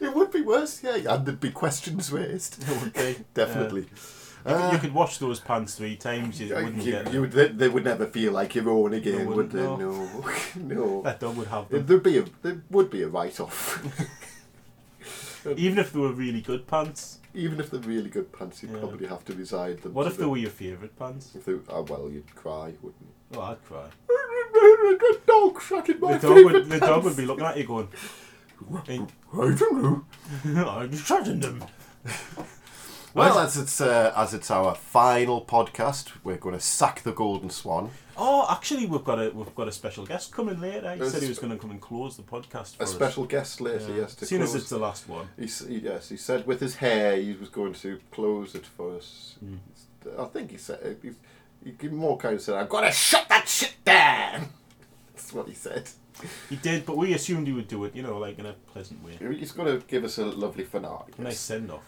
It 0.00 0.14
would 0.14 0.30
be 0.30 0.42
worse, 0.42 0.82
yeah, 0.82 0.96
and 1.14 1.26
there'd 1.26 1.40
be 1.40 1.50
questions 1.50 2.12
raised. 2.12 2.62
It 2.62 2.82
would 2.82 2.92
be 2.92 3.24
Definitely. 3.34 3.82
You, 3.82 4.17
could, 4.48 4.72
you 4.72 4.78
Uh, 4.78 4.78
could 4.80 4.94
wash 4.94 5.18
those 5.18 5.40
pants 5.40 5.74
three 5.76 5.96
times. 5.96 6.40
You 6.40 6.54
wouldn't 6.54 6.82
you, 6.82 6.92
get 6.92 7.12
you 7.12 7.26
they, 7.26 7.48
they 7.48 7.68
would 7.68 7.84
never 7.84 8.06
feel 8.06 8.32
like 8.32 8.54
your 8.54 8.68
own 8.70 8.94
again, 8.94 9.18
They 9.18 9.24
would 9.26 9.50
they? 9.50 9.66
wouldn't, 9.66 10.56
No, 10.56 10.74
no. 10.74 11.02
that 11.02 11.20
dog 11.20 11.36
would 11.36 11.48
have 11.48 11.68
them. 11.68 11.86
There'd 11.86 12.02
be 12.02 12.18
a 12.18 12.24
there 12.42 12.62
would 12.70 12.90
be 12.90 13.02
a 13.02 13.08
write 13.08 13.38
off. 13.40 13.82
Even 15.56 15.78
if 15.78 15.92
they 15.92 16.00
were 16.00 16.12
really 16.12 16.40
good 16.40 16.66
pants. 16.66 17.20
Even 17.34 17.60
if 17.60 17.70
they're 17.70 17.80
really 17.80 18.10
good 18.10 18.32
pants, 18.32 18.62
you'd 18.62 18.72
Yeah. 18.72 18.78
probably 18.80 19.06
have 19.06 19.24
to 19.26 19.32
reside 19.34 19.82
them. 19.82 19.94
What 19.94 20.06
if 20.06 20.14
the, 20.16 20.22
they 20.22 20.26
were 20.26 20.36
your 20.36 20.50
favourite 20.50 20.98
pants? 20.98 21.30
If 21.34 21.44
they, 21.44 21.52
oh, 21.68 21.82
well, 21.82 22.10
you'd 22.10 22.34
cry, 22.34 22.72
wouldn't 22.82 23.00
you? 23.00 23.38
Oh, 23.38 23.42
I'd 23.42 23.64
cry. 23.64 23.86
A 24.10 25.26
dog 25.26 25.60
shot 25.62 25.88
in 25.88 26.00
my 26.00 26.16
The 26.18 26.26
dog 26.28 26.44
would 26.44 26.68
the 26.68 26.80
dog 26.80 27.04
would 27.04 27.16
be 27.16 27.24
looking 27.26 27.44
at 27.44 27.56
you 27.56 27.64
going, 27.64 27.88
I 28.88 28.96
don't 29.54 30.04
know. 30.44 30.68
I'm 30.68 30.96
shutting 30.96 31.40
them. 31.40 31.62
Well, 33.18 33.38
as 33.40 33.56
it's 33.56 33.80
uh, 33.80 34.12
as 34.16 34.34
it's 34.34 34.50
our 34.50 34.74
final 34.74 35.44
podcast, 35.44 36.12
we're 36.24 36.36
going 36.36 36.54
to 36.54 36.60
sack 36.60 37.02
the 37.02 37.12
golden 37.12 37.50
swan. 37.50 37.90
Oh, 38.16 38.46
actually, 38.50 38.86
we've 38.86 39.04
got 39.04 39.18
a 39.18 39.30
we've 39.30 39.54
got 39.54 39.68
a 39.68 39.72
special 39.72 40.04
guest 40.06 40.32
coming 40.32 40.60
later. 40.60 40.94
He 40.96 41.08
said 41.08 41.22
he 41.22 41.28
was 41.28 41.38
going 41.38 41.52
to 41.52 41.58
come 41.58 41.70
and 41.70 41.80
close 41.80 42.16
the 42.16 42.22
podcast. 42.22 42.76
For 42.76 42.82
us. 42.84 42.92
A 42.92 42.94
special 42.94 43.24
guest 43.24 43.60
later, 43.60 43.84
us. 43.84 43.90
yes. 43.96 44.14
To 44.16 44.26
Seeing 44.26 44.42
as 44.42 44.50
close- 44.50 44.60
it's 44.62 44.70
the 44.70 44.78
last 44.78 45.08
one. 45.08 45.28
He, 45.38 45.44
s- 45.44 45.66
he, 45.66 45.78
yes, 45.78 46.08
he 46.08 46.16
said 46.16 46.46
with 46.46 46.60
his 46.60 46.76
hair 46.76 47.16
he 47.16 47.32
was 47.34 47.48
going 47.48 47.74
to 47.74 48.00
close 48.10 48.54
it 48.54 48.66
for 48.66 48.96
us. 48.96 49.36
Mm. 49.44 49.58
I 50.18 50.24
think 50.26 50.50
he 50.52 50.56
said 50.56 50.96
he, 51.02 51.10
he 51.80 51.88
more 51.88 52.16
kind 52.16 52.34
of 52.36 52.42
said, 52.42 52.54
"I've 52.54 52.68
got 52.68 52.82
to 52.82 52.92
shut 52.92 53.28
that 53.28 53.48
shit 53.48 53.74
down." 53.84 54.48
That's 55.14 55.32
what 55.32 55.48
he 55.48 55.54
said. 55.54 55.88
He 56.50 56.56
did, 56.56 56.84
but 56.84 56.96
we 56.96 57.14
assumed 57.14 57.46
he 57.46 57.52
would 57.52 57.68
do 57.68 57.84
it. 57.84 57.94
You 57.94 58.02
know, 58.02 58.18
like 58.18 58.38
in 58.38 58.46
a 58.46 58.52
pleasant 58.72 59.04
way. 59.04 59.18
He's 59.36 59.52
going 59.52 59.68
to 59.80 59.84
give 59.86 60.02
us 60.04 60.18
a 60.18 60.24
lovely 60.24 60.64
finale. 60.64 61.12
A 61.18 61.22
nice 61.22 61.38
send 61.38 61.70
off. 61.70 61.82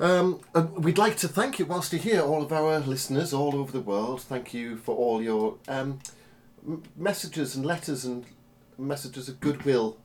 Um, 0.00 0.40
and 0.54 0.82
we'd 0.82 0.96
like 0.96 1.18
to 1.18 1.28
thank 1.28 1.58
you, 1.58 1.66
whilst 1.66 1.92
you're 1.92 2.00
here, 2.00 2.22
all 2.22 2.42
of 2.42 2.52
our 2.52 2.80
listeners 2.80 3.34
all 3.34 3.54
over 3.54 3.70
the 3.70 3.82
world. 3.82 4.22
Thank 4.22 4.54
you 4.54 4.78
for 4.78 4.96
all 4.96 5.22
your 5.22 5.58
um, 5.68 5.98
messages 6.96 7.54
and 7.54 7.66
letters 7.66 8.06
and 8.06 8.24
messages 8.78 9.28
of 9.28 9.40
goodwill 9.40 9.98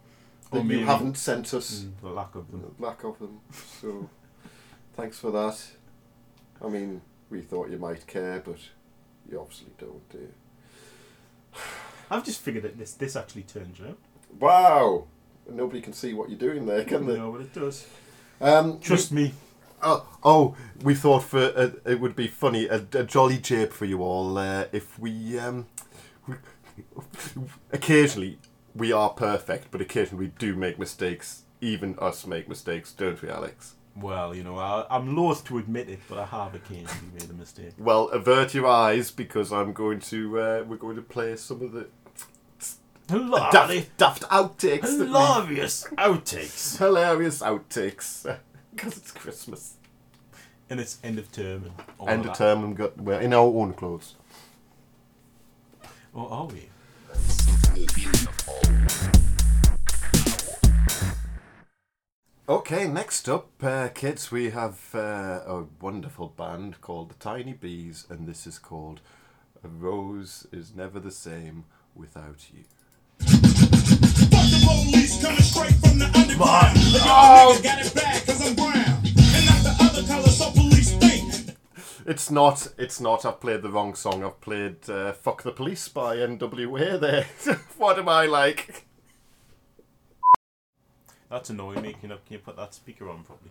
that 0.51 0.65
you 0.65 0.85
haven't 0.85 1.17
sent 1.17 1.53
us. 1.53 1.79
Mm, 1.85 1.91
the 2.01 2.09
lack 2.09 2.35
of 2.35 2.51
them. 2.51 2.75
Lack 2.77 3.05
of 3.05 3.17
them. 3.19 3.39
So, 3.81 4.09
thanks 4.97 5.17
for 5.17 5.31
that. 5.31 5.63
I 6.61 6.67
mean, 6.67 7.01
we 7.29 7.39
thought 7.39 7.69
you 7.69 7.77
might 7.77 8.05
care, 8.05 8.41
but 8.45 8.59
you 9.31 9.39
obviously 9.39 9.71
don't, 9.77 10.09
do 10.09 10.17
you? 10.17 10.33
I've 12.11 12.25
just 12.25 12.41
figured 12.41 12.65
that 12.65 12.77
this 12.77 12.93
this 12.93 13.15
actually 13.15 13.43
turns 13.43 13.79
out. 13.79 13.97
Wow! 14.39 15.05
Nobody 15.49 15.79
can 15.79 15.93
see 15.93 16.13
what 16.13 16.29
you're 16.29 16.37
doing 16.37 16.65
there, 16.65 16.83
can 16.83 17.05
they? 17.05 17.15
No, 17.17 17.31
but 17.31 17.41
it 17.41 17.53
does. 17.53 17.87
Um, 18.41 18.79
Trust 18.79 19.13
me. 19.13 19.33
Oh, 19.87 20.07
oh, 20.23 20.55
we 20.83 20.95
thought 20.95 21.23
for 21.23 21.53
uh, 21.55 21.69
it 21.85 21.99
would 21.99 22.15
be 22.15 22.27
funny 22.27 22.65
a, 22.67 22.77
a 22.93 23.03
jolly 23.03 23.37
jape 23.37 23.71
for 23.71 23.85
you 23.85 24.01
all 24.01 24.35
uh, 24.37 24.65
if 24.71 24.97
we, 24.97 25.37
um, 25.37 25.67
we 26.27 26.35
occasionally 27.71 28.39
we 28.73 28.91
are 28.91 29.11
perfect, 29.11 29.69
but 29.71 29.81
occasionally 29.81 30.25
we 30.25 30.31
do 30.39 30.55
make 30.55 30.79
mistakes. 30.79 31.43
Even 31.61 31.95
us 31.99 32.25
make 32.27 32.49
mistakes, 32.49 32.91
don't 32.91 33.21
we, 33.21 33.29
Alex? 33.29 33.75
Well, 33.95 34.35
you 34.35 34.43
know, 34.43 34.57
I, 34.57 34.85
I'm 34.89 35.15
loath 35.15 35.45
to 35.45 35.57
admit 35.57 35.87
it, 35.89 35.99
but 36.09 36.17
I 36.17 36.25
have 36.25 36.53
occasionally 36.53 37.11
made 37.17 37.29
a 37.29 37.33
mistake. 37.33 37.71
Well, 37.77 38.09
avert 38.09 38.53
your 38.53 38.67
eyes 38.67 39.09
because 39.11 39.53
I'm 39.53 39.71
going 39.71 39.99
to 40.01 40.39
uh, 40.39 40.63
we're 40.67 40.75
going 40.77 40.97
to 40.97 41.01
play 41.01 41.35
some 41.37 41.61
of 41.61 41.71
the 41.73 41.87
Hilarious, 43.07 43.85
daft, 43.97 43.97
daft 43.97 44.21
outtakes. 44.23 44.99
we- 44.99 45.05
hilarious 45.05 45.85
outtakes. 45.97 46.77
hilarious 46.79 47.39
outtakes 47.41 48.37
because 48.75 48.97
it's 48.97 49.11
Christmas. 49.11 49.74
And 50.69 50.79
it's 50.79 50.97
end 51.03 51.19
of 51.19 51.31
term 51.31 51.63
and 51.65 51.73
all 51.99 52.09
End 52.09 52.21
of 52.25 52.31
of 52.31 52.37
that. 52.37 52.43
term 52.43 52.63
and 52.63 52.75
got 52.75 52.97
we're 52.97 53.19
in 53.19 53.33
our 53.33 53.45
own 53.45 53.73
clothes. 53.73 54.15
Or 56.13 56.31
are 56.31 56.45
we? 56.45 56.69
Okay, 62.47 62.87
next 62.87 63.27
up, 63.27 63.49
uh, 63.63 63.87
kids, 63.89 64.31
we 64.31 64.51
have 64.51 64.79
uh, 64.93 65.41
a 65.47 65.65
wonderful 65.81 66.29
band 66.29 66.79
called 66.79 67.09
the 67.09 67.15
Tiny 67.15 67.53
Bees, 67.53 68.05
and 68.09 68.27
this 68.27 68.45
is 68.45 68.59
called 68.59 69.01
A 69.63 69.67
Rose 69.67 70.45
is 70.51 70.75
Never 70.75 70.99
the 70.99 71.09
Same 71.09 71.65
Without 71.95 72.45
You. 72.53 72.63
Fuck 73.25 73.41
the 74.51 74.61
police 74.67 75.19
coming 75.23 75.41
straight 75.41 75.73
from 75.73 75.97
the 75.97 76.05
underground. 76.13 76.77
The 76.77 76.99
young 76.99 77.07
Oh. 77.07 77.57
niggas 77.59 77.63
got 77.63 77.85
it 77.85 77.95
bad 77.95 78.25
cause 78.27 78.47
I'm 78.47 78.55
brown. 78.55 79.01
It's 82.05 82.29
not, 82.29 82.67
it's 82.77 83.01
not, 83.01 83.25
I've 83.25 83.41
played 83.41 83.63
the 83.63 83.69
wrong 83.69 83.95
song. 83.95 84.23
I've 84.23 84.39
played 84.39 84.87
uh, 84.89 85.11
Fuck 85.13 85.41
the 85.41 85.51
Police 85.51 85.87
by 85.87 86.17
NWA 86.17 86.99
there. 86.99 87.23
what 87.77 87.97
am 87.97 88.07
I 88.07 88.25
like? 88.27 88.85
That's 91.29 91.49
annoying 91.49 91.81
me. 91.81 91.93
Can 91.99 92.11
you, 92.11 92.17
can 92.25 92.33
you 92.33 92.39
put 92.39 92.55
that 92.57 92.75
speaker 92.75 93.09
on 93.09 93.23
properly? 93.23 93.49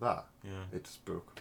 That, 0.00 0.26
Yeah. 0.44 0.64
it 0.76 0.84
just 0.84 1.02
broke. 1.06 1.40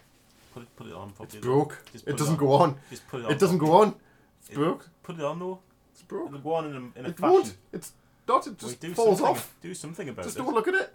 Put 0.53 0.63
it, 0.63 0.75
put 0.77 0.87
it 0.87 0.93
on 0.93 1.09
properly. 1.09 1.37
It's 1.37 1.45
broke. 1.45 1.83
It 1.93 2.03
it 2.07 2.17
doesn't 2.17 2.35
on. 2.35 2.39
go 2.39 2.51
on. 2.53 2.77
Just 2.89 3.07
put 3.09 3.19
it 3.19 3.25
on. 3.25 3.31
It 3.31 3.39
doesn't 3.39 3.57
properly. 3.59 3.77
go 3.79 3.81
on. 3.87 3.95
It's 4.39 4.49
It- 4.49 4.55
broke. 4.55 4.89
Put 5.03 5.15
it 5.19 5.25
on 5.25 5.39
though. 5.39 5.59
It's 5.91 6.01
broke. 6.03 6.27
It'll 6.29 6.39
go 6.39 6.53
on 6.53 6.65
in 6.67 6.71
a, 6.95 6.99
in 6.99 7.05
a 7.05 7.09
It 7.09 7.17
fashion. 7.19 7.33
won't. 7.33 7.57
It's 7.73 7.91
not, 8.27 8.47
it 8.47 8.57
just 8.57 8.71
Wait, 8.71 8.79
do 8.79 8.93
falls 8.93 9.17
something, 9.19 9.35
off. 9.35 9.55
Do 9.61 9.73
something 9.73 10.09
about 10.09 10.23
Just 10.23 10.37
it. 10.37 10.39
Just 10.39 10.45
don't 10.47 10.55
look 10.55 10.67
at 10.69 10.75
it. 10.75 10.93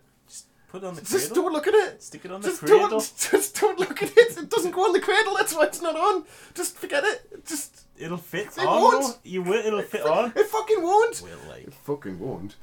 Just 0.69 0.73
put 0.73 0.83
it 0.83 0.87
on 0.87 0.95
the 0.95 1.01
Just 1.01 1.29
cradle. 1.29 1.45
don't 1.45 1.53
look 1.55 1.67
at 1.67 1.75
it. 1.75 2.03
Stick 2.03 2.25
it 2.27 2.31
on 2.31 2.41
the 2.43 2.51
cradle. 2.51 2.89
don't, 2.91 3.15
just 3.31 3.59
don't 3.61 3.79
look 3.79 4.03
at 4.03 4.11
it. 4.17 4.37
It 4.39 4.51
doesn't 4.51 4.73
go 4.73 4.85
on 4.85 4.93
the 4.93 5.01
cradle. 5.01 5.35
That's 5.37 5.55
why 5.55 5.65
it's 5.65 5.81
not 5.81 5.97
on. 5.97 6.25
Just 6.55 6.77
forget 6.77 7.05
it. 7.05 7.27
It 7.33 7.47
Just 7.47 7.87
It'll 7.97 8.17
fit 8.19 8.49
It 8.49 8.59
on. 8.67 8.83
won't. 8.83 9.19
You 9.25 9.43
will. 9.43 9.65
It'll 9.65 9.83
fit 9.83 10.03
on. 10.03 10.33
it 10.37 10.47
fucking 10.47 10.83
won't. 10.83 11.21
Well, 11.23 11.39
like. 11.49 11.65
It 11.69 11.73
fucking 11.75 12.19
won't. 12.19 12.57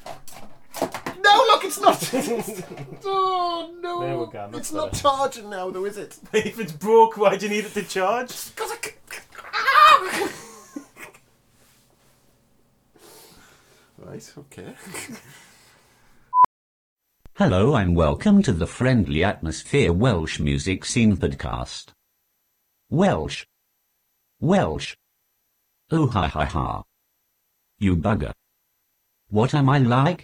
No, 0.82 1.44
look, 1.48 1.64
it's 1.66 1.80
not. 1.82 1.98
oh 3.06 3.74
no, 3.82 4.02
There 4.02 4.18
we 4.20 4.26
go, 4.26 4.32
that's 4.52 4.58
it's 4.58 4.72
not 4.74 4.94
charging 4.94 5.50
now, 5.50 5.72
though, 5.72 5.86
is 5.86 5.98
it? 5.98 6.18
if 6.34 6.60
it's 6.60 6.72
broke, 6.74 7.18
why 7.18 7.36
do 7.38 7.48
you 7.48 7.52
need 7.52 7.66
it 7.66 7.74
to 7.74 7.84
charge? 7.84 8.28
Because 8.54 8.72
I. 8.72 8.76
c- 8.86 8.92
Ah! 9.54 10.30
right. 13.98 14.34
Okay. 14.38 14.74
Hello 17.38 17.76
and 17.76 17.98
welcome 17.98 18.42
to 18.44 18.54
the 18.54 18.66
Friendly 18.66 19.22
Atmosphere 19.22 19.92
Welsh 19.92 20.40
Music 20.40 20.86
Scene 20.86 21.18
Podcast. 21.18 21.88
Welsh. 22.90 23.46
Welsh. 24.40 24.96
Oh 25.92 26.08
ha 26.08 26.30
ha 26.30 26.46
ha. 26.46 26.84
You 27.78 27.98
bugger. 27.98 28.32
What 29.28 29.54
am 29.54 29.68
I 29.68 29.80
like? 29.80 30.24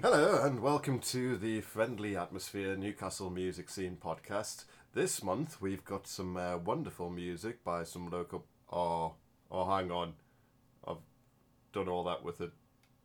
Hello 0.00 0.40
and 0.44 0.60
welcome 0.62 1.00
to 1.00 1.36
the 1.36 1.62
Friendly 1.62 2.16
Atmosphere 2.16 2.76
Newcastle 2.76 3.30
Music 3.30 3.70
Scene 3.70 3.98
podcast. 4.00 4.66
This 4.94 5.20
month 5.24 5.60
we've 5.60 5.84
got 5.84 6.06
some 6.06 6.36
uh, 6.36 6.58
wonderful 6.58 7.10
music 7.10 7.64
by 7.64 7.82
some 7.82 8.08
local. 8.08 8.44
Oh, 8.70 9.14
oh, 9.50 9.64
hang 9.76 9.90
on, 9.90 10.12
I've 10.86 10.96
done 11.72 11.88
all 11.88 12.04
that 12.04 12.22
with 12.22 12.40
a 12.40 12.50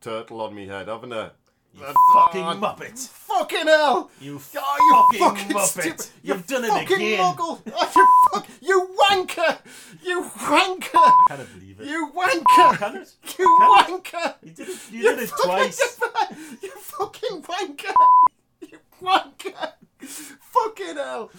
turtle 0.01 0.41
on 0.41 0.53
me 0.53 0.67
head, 0.67 0.87
haven't 0.87 1.13
I? 1.13 1.29
You 1.75 1.81
Oh, 1.87 2.13
fucking 2.13 2.43
muppet. 2.61 2.99
Fucking 3.07 3.65
hell! 3.65 4.11
You 4.21 4.39
Oh, 4.55 5.09
you 5.11 5.19
fucking 5.19 5.49
fucking, 5.49 5.55
muppet. 5.55 5.81
stupid! 5.99 6.05
You've 6.21 6.37
you 6.37 6.43
done 6.55 6.65
it 6.65 6.69
fucking 6.69 6.97
again. 6.97 7.19
Muggle. 7.19 7.59
Oh, 7.75 7.91
you 7.95 8.07
fuck! 8.31 8.47
You 8.61 8.95
wanker! 9.09 9.57
You 10.03 10.21
wanker! 10.23 10.89
I 10.93 11.25
can't 11.29 11.53
believe 11.59 11.79
it. 11.79 11.87
You 11.87 12.11
wanker! 12.15 12.77
Can 12.77 12.95
it? 12.97 13.11
You 13.37 13.57
Can 13.57 13.91
it? 13.91 14.03
wanker! 14.03 14.35
You 14.43 14.51
did 14.51 14.69
it. 14.69 14.77
You 14.91 15.01
did 15.01 15.19
it 15.19 15.31
twice. 15.43 15.99
You 16.61 16.69
fucking 16.71 17.41
wanker! 17.41 17.95
You 18.61 18.77
wanker! 19.01 19.71
Fucking 20.01 20.95
hell! 20.95 21.31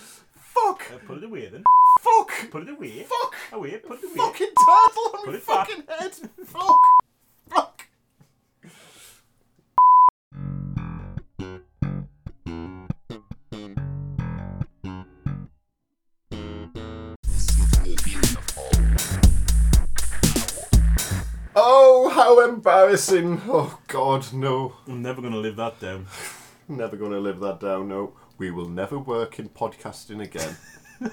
Fuck! 0.54 0.92
Uh, 0.92 0.98
put 1.06 1.18
it 1.18 1.24
away 1.24 1.48
then. 1.48 1.64
Fuck! 2.00 2.50
Put 2.50 2.62
it 2.62 2.68
away. 2.70 3.02
Fuck! 3.02 3.34
Away, 3.52 3.78
put 3.78 3.98
it 3.98 4.04
away. 4.04 4.14
Fucking 4.14 4.48
turtle 4.48 5.18
on 5.18 5.32
my 5.32 5.38
fucking 5.38 5.80
back. 5.82 6.00
head! 6.00 6.12
Fuck! 6.46 6.78
Fuck! 7.48 7.88
Oh, 21.56 22.10
how 22.14 22.40
embarrassing! 22.40 23.42
Oh, 23.46 23.80
God, 23.88 24.32
no. 24.32 24.74
I'm 24.86 25.02
never 25.02 25.20
gonna 25.20 25.36
live 25.36 25.56
that 25.56 25.80
down. 25.80 26.06
Never 26.68 26.96
gonna 26.96 27.18
live 27.18 27.40
that 27.40 27.60
down, 27.60 27.88
no 27.88 28.12
we 28.38 28.50
will 28.50 28.68
never 28.68 28.98
work 28.98 29.38
in 29.38 29.48
podcasting 29.48 30.22
again. 30.22 30.56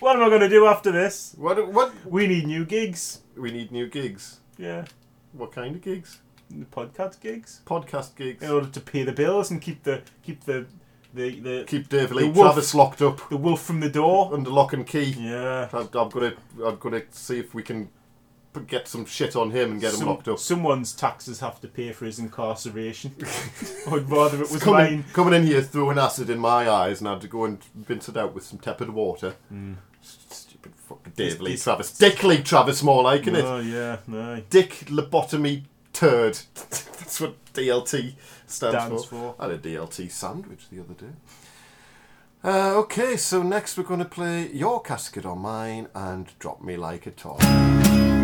What 0.00 0.16
am 0.16 0.22
I 0.22 0.28
gonna 0.28 0.48
do 0.48 0.66
after 0.66 0.90
this? 0.90 1.34
what? 1.38 1.72
What? 1.72 1.92
We 2.04 2.26
need 2.26 2.46
new 2.46 2.64
gigs. 2.64 3.20
We 3.36 3.50
need 3.52 3.70
new 3.70 3.86
gigs. 3.86 4.40
Yeah, 4.58 4.84
What 5.32 5.52
kind 5.52 5.76
of 5.76 5.82
gigs? 5.82 6.20
podcast 6.70 7.20
gigs 7.20 7.60
Podcast 7.66 8.14
gigs. 8.14 8.40
in 8.42 8.50
order 8.50 8.68
to 8.68 8.80
pay 8.80 9.02
the 9.02 9.12
bills 9.12 9.50
and 9.50 9.60
keep 9.60 9.82
the 9.82 10.02
keep 10.22 10.44
the 10.44 10.66
the 11.14 11.40
the, 11.40 11.64
Keep 11.66 11.88
Dave 11.88 12.12
Lee 12.12 12.24
wolf. 12.24 12.36
Travis 12.54 12.74
locked 12.74 13.00
up 13.02 13.28
the 13.28 13.36
wolf 13.36 13.62
from 13.62 13.80
the 13.80 13.88
door. 13.88 14.32
under 14.34 14.50
lock 14.50 14.72
and 14.72 14.86
key. 14.86 15.14
Yeah. 15.18 15.68
I've, 15.72 15.74
I've 15.74 15.90
got 15.90 16.10
to. 16.12 16.36
I've 16.64 16.80
got 16.80 16.90
to 16.90 17.02
see 17.10 17.38
if 17.38 17.54
we 17.54 17.62
can 17.62 17.88
get 18.60 18.88
some 18.88 19.04
shit 19.06 19.36
on 19.36 19.50
him 19.50 19.72
and 19.72 19.80
get 19.80 19.94
him 19.94 20.06
locked 20.06 20.28
up. 20.28 20.38
Someone's 20.38 20.92
taxes 20.94 21.40
have 21.40 21.60
to 21.60 21.68
pay 21.68 21.92
for 21.92 22.04
his 22.04 22.18
incarceration. 22.18 23.14
I'd 23.90 24.08
rather 24.10 24.42
it 24.42 24.50
was 24.50 24.62
coming, 24.62 24.96
mine. 24.96 25.04
coming 25.12 25.34
in 25.34 25.46
here 25.46 25.62
throwing 25.62 25.98
acid 25.98 26.30
in 26.30 26.38
my 26.38 26.68
eyes 26.68 27.00
and 27.00 27.08
I 27.08 27.12
had 27.12 27.22
to 27.22 27.28
go 27.28 27.44
and 27.44 27.58
rinse 27.88 28.08
it 28.08 28.16
out 28.16 28.34
with 28.34 28.44
some 28.44 28.58
tepid 28.58 28.90
water. 28.90 29.34
Stupid 30.02 30.72
fucking 30.76 31.12
Dave 31.16 31.40
Lee 31.40 31.56
Travis. 31.56 31.90
Dick 31.96 32.22
Lee 32.22 32.42
Travis 32.42 32.82
more 32.82 33.02
like, 33.02 33.22
isn't 33.22 33.36
it? 33.36 33.44
Oh 33.44 33.60
yeah, 33.60 33.98
no. 34.06 34.42
Dick 34.50 34.70
lobotomy 34.86 35.64
turd. 35.92 36.38
That's 36.54 37.20
what 37.20 37.34
DLT 37.54 38.14
stands, 38.46 38.76
Stands 38.76 39.04
for. 39.04 39.34
for. 39.34 39.34
I 39.38 39.48
had 39.48 39.54
a 39.54 39.58
DLT 39.58 40.10
sandwich 40.10 40.68
the 40.70 40.80
other 40.80 40.94
day. 40.94 41.12
Uh, 42.44 42.74
okay, 42.76 43.16
so 43.16 43.42
next 43.42 43.76
we're 43.76 43.82
going 43.84 43.98
to 43.98 44.04
play 44.04 44.48
Your 44.52 44.80
Casket 44.80 45.24
or 45.24 45.34
Mine 45.34 45.88
and 45.94 46.28
Drop 46.38 46.62
Me 46.62 46.76
Like 46.76 47.06
a 47.06 47.10
Toy. 47.10 48.15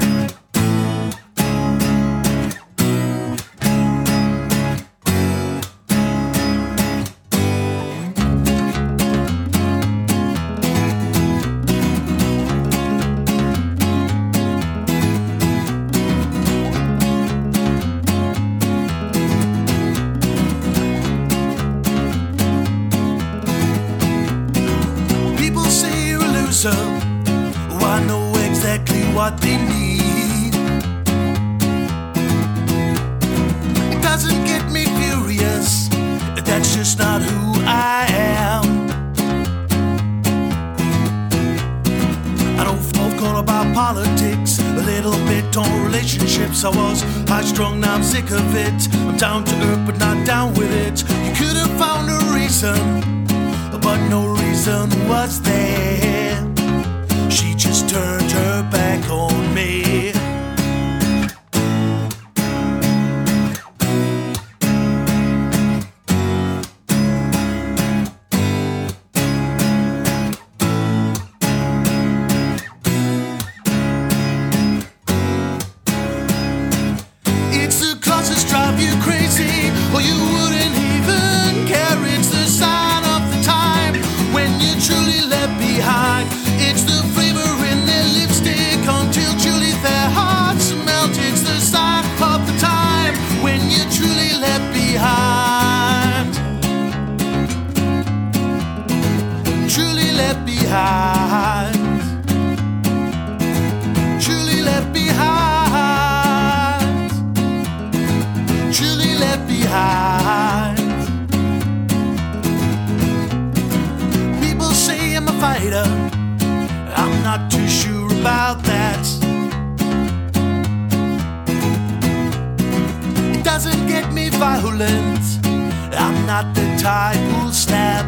Type 126.83 127.17
who'll 127.31 127.53
snap. 127.53 128.05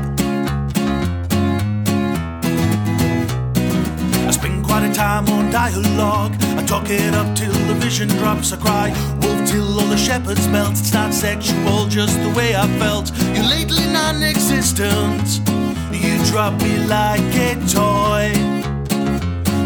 I 4.27 4.31
spend 4.33 4.65
quite 4.65 4.83
a 4.83 4.93
time 4.93 5.29
on 5.29 5.53
dialogue. 5.53 6.35
I 6.59 6.65
talk 6.67 6.91
it 6.91 7.15
up 7.15 7.37
till 7.37 7.53
the 7.53 7.75
vision 7.75 8.09
drops. 8.09 8.53
I 8.53 8.57
cry 8.57 8.89
wolf 9.23 9.49
till 9.49 9.79
all 9.79 9.87
the 9.87 9.97
shepherds 9.97 10.49
melt. 10.49 10.73
It's 10.73 10.93
not 10.93 11.15
sexual, 11.15 11.87
just 11.87 12.21
the 12.21 12.31
way 12.31 12.57
I 12.57 12.67
felt. 12.81 13.13
You're 13.35 13.51
lately 13.57 13.87
non-existent. 13.87 15.27
You 15.93 16.19
drop 16.25 16.55
me 16.61 16.79
like 16.79 17.33
a 17.49 17.55
toy. 17.79 18.33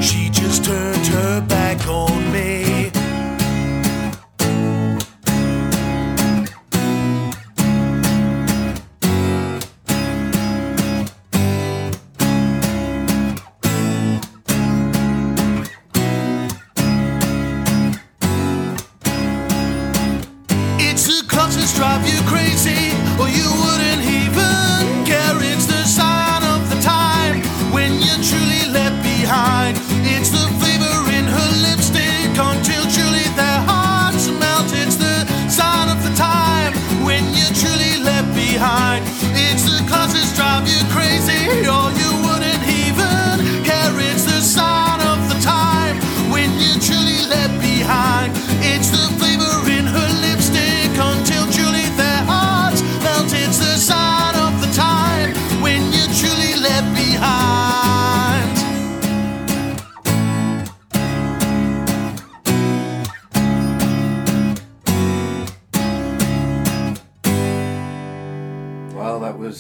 She 0.03 0.29
just 0.29 0.67
turned 0.67 1.07
her 1.07 1.41
back 1.41 1.87
on 1.89 2.31
me. 2.31 2.91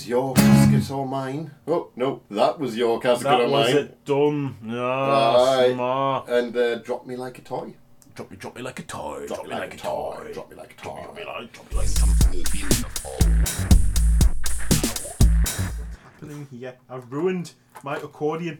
Your 0.08 0.32
Casket 0.34 0.90
or 0.90 1.06
Mine. 1.06 1.50
Oh, 1.66 1.90
no, 1.94 2.22
that 2.30 2.58
was 2.58 2.74
Your 2.76 2.98
Casket 2.98 3.24
That 3.24 3.40
or 3.42 3.48
was 3.50 3.74
Mine. 3.74 3.76
it 3.76 4.04
done. 4.06 4.56
No, 4.62 4.90
Aye. 4.90 5.72
smart. 5.74 6.28
And 6.28 6.56
uh, 6.56 6.76
Drop 6.76 7.06
Me 7.06 7.14
Like 7.14 7.38
a 7.38 7.42
Toy. 7.42 7.74
Drop 8.14 8.30
me, 8.30 8.36
drop 8.38 8.56
me 8.56 8.62
like 8.62 8.80
a 8.80 8.82
toy. 8.82 9.26
Drop 9.28 9.44
me 9.44 9.50
like 9.50 9.74
a 9.74 9.76
toy. 9.76 10.30
Drop 10.32 10.50
me 10.50 10.56
like 10.56 10.72
a 10.72 10.76
toy. 10.82 11.02
Drop 11.04 11.14
me 11.16 11.24
like, 11.24 11.52
drop 11.52 11.70
me 11.70 11.76
like 11.76 11.86
something 11.86 12.42
beautiful. 12.50 13.12
Happening 16.14 16.48
here. 16.50 16.74
I've 16.90 17.12
ruined 17.12 17.52
my 17.84 17.96
accordion. 17.96 18.58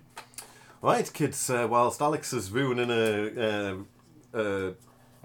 Right, 0.81 1.13
kids. 1.13 1.51
Uh, 1.51 1.67
whilst 1.69 2.01
Alex 2.01 2.33
is 2.33 2.53
ruining 2.53 2.91
a, 2.91 3.75
uh, 4.35 4.39
uh, 4.39 4.73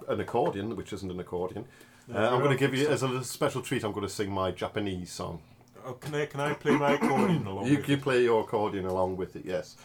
an 0.07 0.19
accordion, 0.19 0.75
which 0.77 0.93
isn't 0.93 1.11
an 1.11 1.19
accordion. 1.19 1.65
Uh, 2.11 2.17
I'm 2.17 2.39
going 2.39 2.49
to 2.51 2.57
give 2.57 2.73
you, 2.73 2.87
as 2.87 3.03
a 3.03 3.07
little 3.07 3.23
special 3.23 3.61
treat, 3.61 3.83
I'm 3.83 3.91
going 3.91 4.07
to 4.07 4.11
sing 4.11 4.31
my 4.31 4.49
Japanese 4.51 5.11
song. 5.11 5.41
Oh, 5.85 5.93
can 5.93 6.15
I 6.15 6.25
can 6.27 6.39
I 6.39 6.53
play 6.53 6.71
my 6.77 6.93
accordion 6.93 7.45
along 7.51 7.65
You, 7.67 7.75
with 7.77 7.89
you 7.89 7.95
it? 7.95 8.01
play 8.01 8.23
your 8.23 8.41
accordion 8.43 8.85
along 8.85 9.17
with 9.17 9.35
it, 9.35 9.43
yes. 9.45 9.75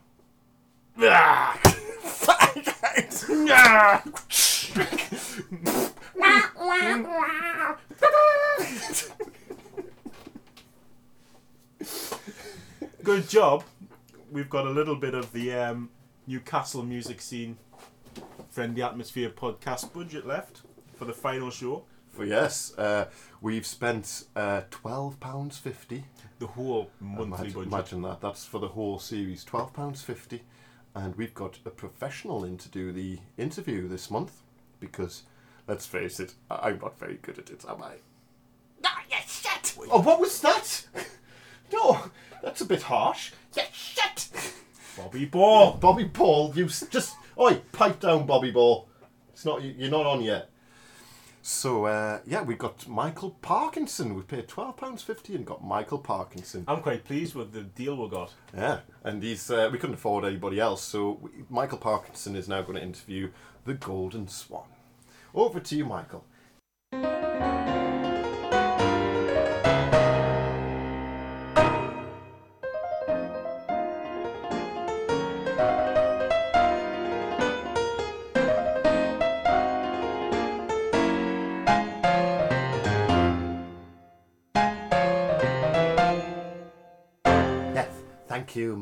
Ah! 0.99 1.57
Good 13.07 13.29
job. 13.29 13.63
We've 14.33 14.51
got 14.51 14.67
a 14.67 14.71
little 14.71 14.97
bit 14.97 15.15
of 15.15 15.31
the 15.33 15.53
um, 15.55 15.91
Newcastle 16.27 16.83
music 16.83 17.21
scene 17.21 17.57
friendly 18.51 18.83
atmosphere 18.83 19.31
podcast 19.31 19.93
budget 19.93 20.27
left 20.27 20.63
for 20.97 21.05
the 21.05 21.13
final 21.13 21.51
show. 21.53 21.85
Well, 22.19 22.27
yes, 22.27 22.77
uh, 22.77 23.05
we've 23.41 23.65
spent 23.65 24.25
uh, 24.35 24.63
twelve 24.73 25.21
pounds 25.21 25.57
fifty 25.57 26.03
The 26.41 26.49
whole 26.49 26.91
monthly 26.99 27.27
Imagine, 27.27 27.53
budget. 27.53 27.73
imagine 27.73 28.03
that. 28.03 28.21
That's 28.21 28.45
for 28.45 28.59
the 28.59 28.69
whole 28.69 28.99
series. 28.99 29.45
Twelve 29.45 29.73
pounds 29.73 30.03
fifty, 30.03 30.43
and 30.97 31.15
we've 31.15 31.35
got 31.35 31.61
a 31.65 31.71
professional 31.71 32.43
in 32.45 32.59
to 32.59 32.69
do 32.69 32.91
the 32.91 33.21
interview 33.39 33.87
this 33.87 34.11
month 34.11 34.43
because, 34.81 35.23
let's 35.69 35.87
face 35.87 36.19
it, 36.19 36.35
I- 36.51 36.71
I'm 36.71 36.81
not 36.81 36.99
very 36.99 37.21
good 37.23 37.39
at 37.39 37.51
it, 37.51 37.65
am 37.69 37.83
I? 37.85 37.93
Ah, 38.85 39.03
you 39.09 39.17
shit! 39.29 39.77
Oh, 39.93 40.01
what 40.03 40.19
was 40.19 40.41
that? 40.41 40.87
no, 41.73 42.01
that's 42.47 42.61
a 42.61 42.65
bit 42.65 42.83
harsh. 42.83 43.33
Yeah, 43.55 43.65
shit! 43.73 44.29
Bobby 44.97 45.25
Ball. 45.27 45.73
Bobby 45.81 46.05
Ball, 46.05 46.53
you 46.57 46.67
s- 46.67 46.87
just 46.89 47.17
oi, 47.39 47.57
pipe 47.73 48.01
down, 48.01 48.25
Bobby 48.25 48.51
Ball. 48.53 48.89
It's 49.33 49.45
not 49.45 49.63
you- 49.63 49.75
you're 49.77 49.91
not 49.91 50.07
on 50.07 50.23
yet. 50.23 50.49
So 51.43 51.85
uh, 51.87 52.21
yeah, 52.27 52.43
we 52.43 52.55
got 52.55 52.87
Michael 52.89 53.31
Parkinson. 53.43 54.15
We 54.15 54.23
paid 54.23 54.49
twelve 54.49 54.77
pounds 54.77 55.03
fifty 55.03 55.35
and 55.35 55.45
got 55.45 55.65
Michael 55.65 55.99
Parkinson. 55.99 56.65
I'm 56.69 56.81
quite 56.83 57.05
pleased 57.05 57.35
with 57.35 57.53
the 57.53 57.63
deal 57.63 57.97
we 57.97 58.09
got. 58.09 58.33
Yeah, 58.57 58.81
and 59.05 59.23
he's 59.23 59.51
uh, 59.51 59.69
we 59.73 59.79
couldn't 59.79 59.95
afford 59.95 60.25
anybody 60.25 60.59
else, 60.61 60.83
so 60.83 61.19
we, 61.21 61.31
Michael 61.51 61.79
Parkinson 61.79 62.35
is 62.37 62.49
now 62.49 62.63
going 62.63 62.77
to 62.77 62.83
interview 62.83 63.31
the 63.65 63.75
Golden 63.75 64.29
Swan. 64.29 64.65
Over 65.35 65.61
to 65.61 65.77
you, 65.77 65.85
Michael. 65.85 66.25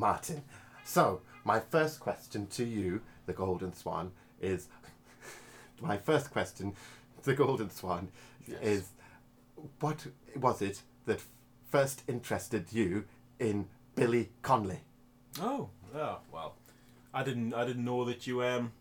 Martin. 0.04 0.42
So, 0.84 1.22
my 1.44 1.60
first 1.60 1.98
question 1.98 2.46
to 2.48 2.62
you, 2.62 3.00
the 3.24 3.32
Golden 3.32 3.72
Swan, 3.72 4.12
is 4.38 4.68
my 5.80 5.96
first 5.96 6.30
question, 6.30 6.74
the 7.22 7.32
Golden 7.32 7.70
Swan, 7.70 8.08
is 8.60 8.90
what 9.80 10.06
was 10.36 10.60
it 10.60 10.82
that 11.06 11.22
first 11.70 12.02
interested 12.06 12.70
you 12.70 13.04
in 13.38 13.66
Billy 13.94 14.28
Connolly? 14.42 14.80
Oh, 15.40 15.70
yeah. 15.94 16.16
Well, 16.30 16.56
I 17.14 17.24
didn't. 17.24 17.54
I 17.54 17.64
didn't 17.64 17.86
know 17.86 18.04
that 18.04 18.26
you 18.26 18.42
um 18.42 18.72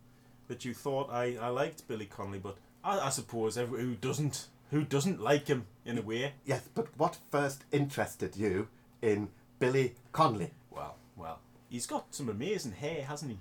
that 0.49 0.65
you 0.65 0.73
thought 0.73 1.09
I, 1.09 1.37
I 1.39 1.47
liked 1.47 1.87
Billy 1.87 2.05
Connolly, 2.05 2.39
but 2.39 2.57
I, 2.83 2.99
I 2.99 3.09
suppose 3.09 3.57
every, 3.57 3.79
who 3.79 3.95
doesn't 3.95 4.47
who 4.71 4.83
doesn't 4.83 5.21
like 5.21 5.47
him 5.47 5.67
in 5.85 5.97
a 5.97 6.01
way. 6.01 6.33
Yes, 6.43 6.67
but 6.75 6.87
what 6.97 7.17
first 7.31 7.63
interested 7.71 8.35
you 8.35 8.67
in 9.01 9.29
Billy 9.59 9.95
Connolly? 10.11 10.51
Well, 10.69 10.97
well, 11.15 11.39
he's 11.69 11.85
got 11.85 12.13
some 12.13 12.29
amazing 12.29 12.73
hair, 12.73 13.03
hasn't 13.03 13.31
he? 13.31 13.37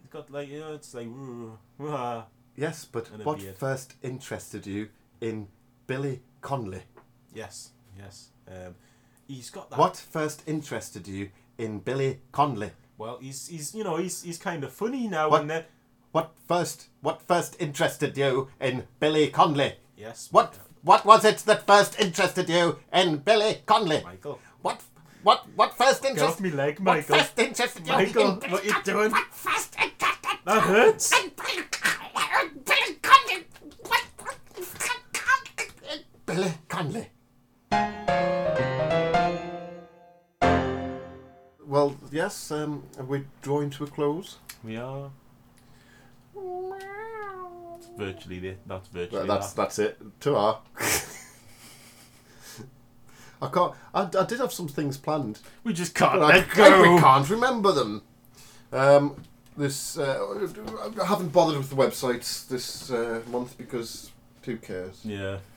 He's 0.00 0.10
got 0.10 0.30
like 0.30 0.48
you 0.48 0.60
know, 0.60 0.74
it's 0.74 0.94
like. 0.94 1.08
uh, 1.80 2.22
Yes, 2.56 2.84
but 2.84 3.08
And 3.12 3.22
a 3.22 3.24
what 3.24 3.38
beard. 3.38 3.56
first 3.56 3.94
interested 4.02 4.66
you 4.66 4.88
in 5.20 5.46
Billy 5.86 6.22
Connolly? 6.40 6.82
Yes, 7.32 7.70
yes. 7.96 8.30
Um, 8.48 8.74
he's 9.28 9.48
got 9.50 9.70
that. 9.70 9.78
What 9.78 9.96
first 9.96 10.42
interested 10.46 11.06
you 11.06 11.30
in 11.56 11.78
Billy 11.78 12.18
Connolly? 12.32 12.70
Well, 12.96 13.18
he's 13.22 13.46
he's 13.46 13.74
you 13.76 13.84
know 13.84 13.96
he's 13.96 14.22
he's 14.24 14.38
kind 14.38 14.64
of 14.64 14.72
funny 14.72 15.06
now 15.06 15.30
What? 15.30 15.42
and 15.42 15.50
then. 15.50 15.64
What 16.10 16.32
first 16.48 16.88
what 17.00 17.22
first 17.22 17.54
interested 17.60 18.16
you 18.16 18.48
in 18.60 18.88
Billy 18.98 19.28
Connolly? 19.28 19.74
Yes. 19.96 20.28
What 20.32 20.58
what 20.82 21.04
was 21.04 21.24
it 21.24 21.38
that 21.46 21.64
first 21.66 22.00
interested 22.00 22.48
you 22.48 22.78
in 22.92 23.18
Billy 23.18 23.62
Connolly? 23.66 24.02
Michael. 24.04 24.40
What 24.62 24.82
what 25.22 25.46
what 25.56 25.76
first 25.76 26.02
Get 26.02 26.20
off 26.20 26.40
me 26.40 26.50
leg, 26.50 26.78
What 26.78 26.84
Michael. 26.96 27.16
first 27.16 27.38
interested 27.38 27.86
you 27.86 27.92
Michael, 27.92 28.32
in 28.32 28.38
Billy 28.38 28.52
what 28.52 28.64
you 28.64 28.74
doing? 28.84 29.10
What 29.10 29.26
first 29.32 29.74
interested 29.80 30.38
That 30.44 30.62
hurts. 30.62 31.10
Billy 31.10 31.32
Billy 31.36 31.64
Connolly? 33.02 33.44
What 33.82 34.02
Billy 36.26 36.52
Connolly. 36.68 37.08
Well, 41.66 41.96
yes, 42.10 42.50
um, 42.50 42.82
we're 42.98 43.26
drawing 43.42 43.70
to 43.70 43.84
a 43.84 43.86
close. 43.86 44.36
We 44.64 44.76
are. 44.78 45.10
Virtually, 47.96 48.38
the, 48.38 48.54
that's 48.66 48.88
virtually. 48.88 49.18
Well, 49.18 49.26
that's 49.26 49.52
that. 49.52 49.62
that's 49.62 49.78
it. 49.78 49.98
Ta. 50.20 50.60
I 53.40 53.48
can't. 53.48 53.72
I, 53.94 54.08
I 54.18 54.24
did 54.26 54.40
have 54.40 54.52
some 54.52 54.68
things 54.68 54.96
planned, 54.96 55.38
We 55.64 55.72
just 55.72 55.94
can't 55.94 56.20
I, 56.22 56.26
let 56.38 56.50
I 56.50 56.54
go. 56.54 56.98
can't 56.98 57.28
remember 57.30 57.72
them. 57.72 58.02
Um, 58.72 59.22
this 59.56 59.96
uh, 59.98 60.48
I 61.00 61.04
haven't 61.04 61.32
bothered 61.32 61.58
with 61.58 61.70
the 61.70 61.76
websites 61.76 62.46
this 62.48 62.90
uh, 62.90 63.20
month 63.30 63.56
because 63.58 64.10
who 64.42 64.56
cares? 64.56 65.00
Yeah. 65.04 65.38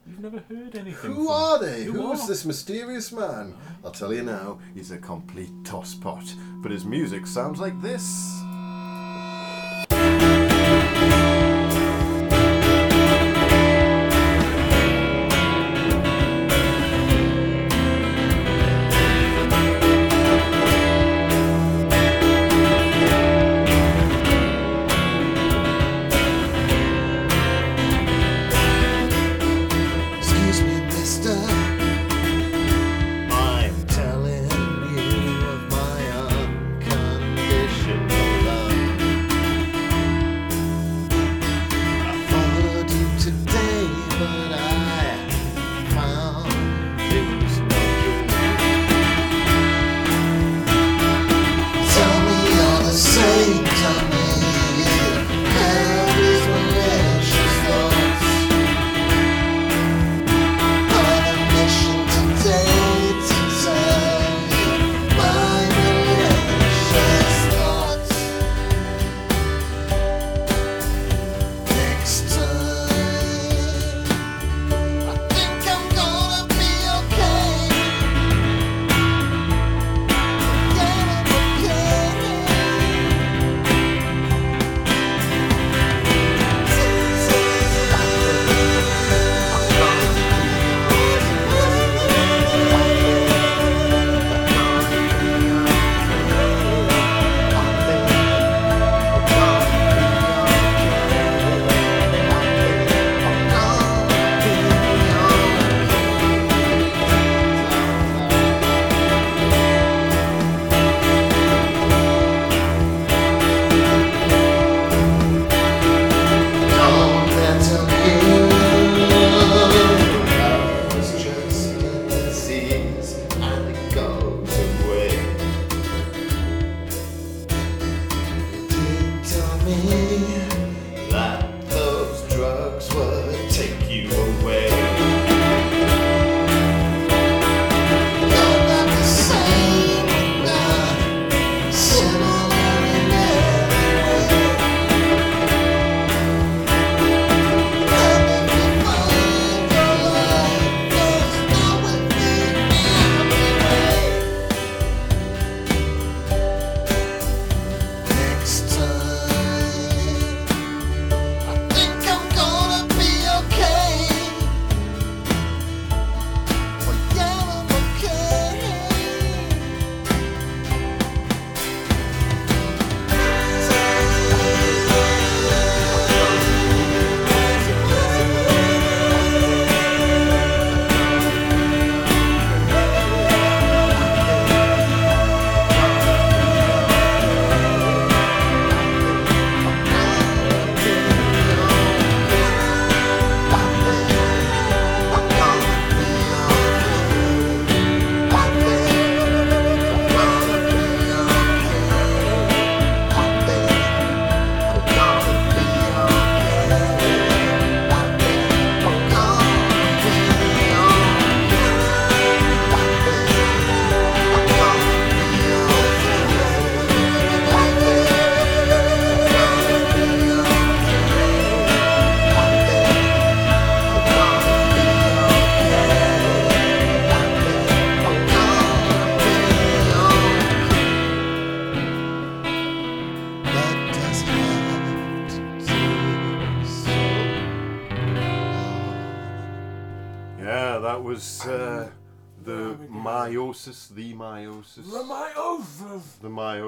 we've 0.07 0.19
never 0.19 0.39
heard 0.49 0.75
anything. 0.75 1.11
Who 1.13 1.25
from- 1.25 1.27
are 1.27 1.59
they? 1.59 1.83
Who 1.85 1.93
Who 1.93 2.11
is 2.13 2.21
are? 2.21 2.27
this 2.27 2.45
mysterious 2.45 3.11
man? 3.11 3.53
I'll 3.83 3.91
tell 3.91 4.13
you 4.13 4.23
now, 4.23 4.59
he's 4.73 4.91
a 4.91 4.97
complete 4.97 5.51
tosspot. 5.63 6.33
But 6.61 6.71
his 6.71 6.85
music 6.85 7.27
sounds 7.27 7.59
like 7.59 7.79
this. 7.81 8.03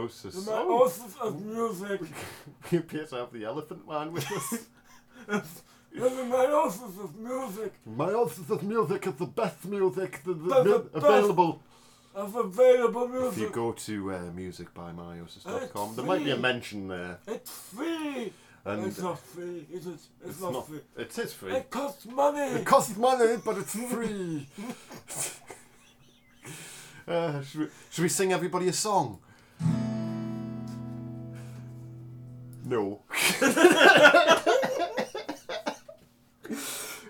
The 0.10 0.30
meiosis. 0.30 0.46
The 0.46 0.52
Oh, 0.52 0.90
meiosis 0.90 1.22
of 1.22 1.42
music. 1.46 2.02
we 2.72 2.78
appear 2.78 3.06
to 3.06 3.16
have 3.16 3.32
the 3.34 3.46
elephant 3.46 3.88
man 3.88 4.12
with 4.14 4.32
us. 4.32 4.66
The 5.92 6.02
meiosis 6.02 7.04
of 7.04 7.16
music. 7.16 7.74
meiosis 7.90 8.50
of 8.52 8.62
music 8.64 9.08
is 9.08 9.14
the 9.16 9.26
best 9.26 9.66
music 9.66 10.22
the, 10.24 10.34
The- 10.34 10.64
the 10.64 10.80
best. 10.80 10.96
available. 11.06 11.62
Of 12.14 12.36
available 12.36 13.08
music. 13.08 13.34
If 13.34 13.40
you 13.40 13.50
go 13.50 13.72
to 13.72 14.12
uh, 14.12 14.20
there 15.96 16.06
might 16.06 16.24
be 16.24 16.32
a 16.32 16.38
mention 16.38 16.88
there. 16.88 17.18
It's 17.28 17.52
free. 17.52 18.34
And 18.66 18.86
it's 18.86 19.00
not 19.00 19.20
free. 19.20 19.66
Is 19.72 19.88
it? 19.88 19.94
It's, 19.94 20.08
it's 20.26 20.42
not, 20.42 20.54
not. 20.54 20.68
free. 20.68 20.80
It 20.98 21.18
is 21.18 21.34
free. 21.34 21.54
It 21.54 21.70
costs 21.70 22.06
money. 22.06 22.42
It 22.60 22.66
costs 22.66 22.98
money, 22.98 23.38
but 23.44 23.58
it's 23.58 23.76
free. 23.76 24.48
uh, 27.08 27.42
should, 27.42 27.62
we, 27.62 27.68
should 27.90 28.02
we 28.04 28.10
sing 28.10 28.34
everybody 28.34 28.68
a 28.68 28.74
song? 28.74 29.20
No. 32.70 33.02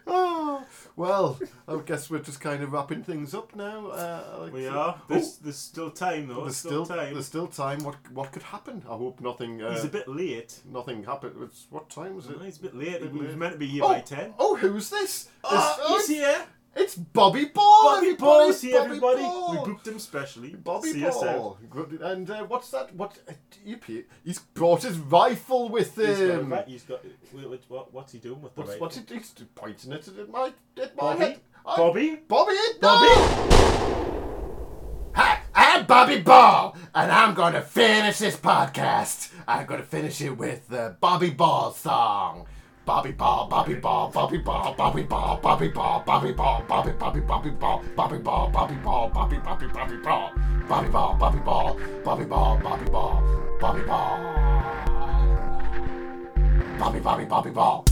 oh, 0.08 0.64
well, 0.96 1.40
I 1.68 1.78
guess 1.86 2.10
we're 2.10 2.20
just 2.20 2.40
kind 2.40 2.64
of 2.64 2.72
wrapping 2.72 3.04
things 3.04 3.34
up 3.34 3.54
now. 3.56 3.88
Uh, 3.88 4.38
like- 4.42 4.54
we 4.54 4.68
are. 4.68 5.02
There's, 5.10 5.38
there's 5.38 5.58
still 5.58 5.92
time 5.92 6.28
though. 6.30 6.44
There's 6.44 6.62
There's 6.64 6.74
still, 6.74 6.86
time. 6.86 7.14
there's 7.14 7.26
still 7.26 7.48
time. 7.48 7.84
What 7.84 7.96
what 8.14 8.32
could 8.32 8.44
happen? 8.44 8.84
I 8.90 8.94
hope 8.96 9.20
nothing. 9.20 9.62
Uh, 9.62 9.74
He's 9.74 9.84
a 9.84 9.90
bit 9.90 10.08
late. 10.08 10.60
nothing 10.66 11.04
happened. 11.04 11.36
It's, 11.44 11.68
what 11.70 11.90
time 11.90 12.18
is 12.18 12.28
it? 12.28 12.42
He's 12.42 12.58
a 12.58 12.62
bit 12.62 12.76
late. 12.76 13.02
Bit 13.02 13.12
He 13.12 13.18
was 13.20 13.36
meant 13.36 13.54
to 13.54 13.60
be 13.60 13.68
here 13.68 13.84
oh, 13.84 13.90
by 13.90 14.00
ten. 14.00 14.34
oh, 14.40 14.56
who's 14.56 14.90
this? 14.90 15.30
Oh, 15.44 15.76
It's- 15.90 16.08
he's 16.08 16.18
here. 16.20 16.46
It's 16.76 16.96
Bobby 16.96 17.46
Ball. 17.46 17.84
Bobby 17.84 18.08
everybody. 18.08 18.16
Ball's 18.18 18.62
here, 18.62 18.74
Bobby 18.78 18.86
everybody. 18.86 19.22
Ball. 19.22 19.52
We 19.66 19.72
booked 19.74 19.88
him 19.88 20.00
specially. 20.00 20.50
Bobby 20.56 20.92
See. 20.94 21.02
Ball. 21.04 21.58
Good. 21.70 22.00
And 22.02 22.30
uh, 22.30 22.44
what's 22.46 22.70
that? 22.72 22.96
What? 22.96 23.18
Uh, 23.28 23.34
you 23.66 23.78
pe- 23.78 24.04
he's 24.24 24.40
brought 24.40 24.84
his 24.84 24.98
rifle 24.98 25.70
with 25.70 25.98
him. 25.98 26.06
He's 26.08 26.18
got, 26.18 26.24
a 26.30 26.34
him. 26.40 26.54
ra- 26.54 26.64
he's 26.66 26.84
got. 26.84 27.06
What, 27.68 27.94
what's 27.94 28.12
he 28.14 28.20
doing 28.20 28.42
with 28.42 28.54
the 28.56 28.62
What's, 28.62 28.72
rifle? 28.72 28.82
what's 28.86 28.98
he? 28.98 29.04
He's 29.14 29.34
pointing 29.56 29.92
it 29.94 30.08
at 30.08 30.30
my 30.30 30.54
at 30.82 30.96
my 30.96 31.02
Bobby? 31.02 31.20
head. 31.26 31.40
I- 31.66 31.76
Bobby? 31.78 32.16
Bobby. 32.28 32.56
Bobby? 32.80 33.08
Hi, 35.16 35.42
I'm 35.54 35.86
Bobby 35.86 36.22
Ball, 36.22 36.78
and 36.96 37.12
I'm 37.12 37.34
going 37.34 37.54
to 37.54 37.62
finish 37.62 38.20
this 38.20 38.38
podcast. 38.38 39.32
I'm 39.48 39.66
going 39.66 39.82
to 39.82 39.86
finish 39.86 40.22
it 40.22 40.38
with 40.38 40.68
the 40.70 40.96
Bobby 41.02 41.32
Ball 41.32 41.72
song. 41.74 42.46
Bobby 42.90 43.12
Ball, 43.12 43.48
Bobby 43.48 43.76
Ball, 43.76 44.10
Bobby 44.10 44.40
Ball, 44.40 44.74
Bobby 44.76 45.04
Ball, 45.04 45.40
Bobby 45.44 45.68
Ball, 45.70 46.04
Bobby 46.08 46.32
Ball, 46.32 46.64
Bobby 46.68 46.92
Bobby 46.94 47.20
Bobby 47.22 47.52
Ball, 47.52 47.84
Bobby 47.96 48.18
Ball, 48.18 48.50
Bobby 48.50 48.76
Ball, 48.84 49.10
Bobby 49.14 49.38
Bobby 49.38 49.68
Bobby 49.68 49.98
Ball, 49.98 50.34
Bobby 50.68 50.90
Ball, 50.90 51.16
Bobby 51.20 51.40
Ball, 51.40 51.78
Bobby 52.04 52.26
Ball, 52.26 52.58
Bobby 52.58 52.90
Ball, 52.90 53.22
Bobby 53.60 53.84
Ball, 53.84 54.18
Bobby 56.80 57.00
Bobby 57.00 57.26
Bobby 57.26 57.52
Ball. 57.52 57.86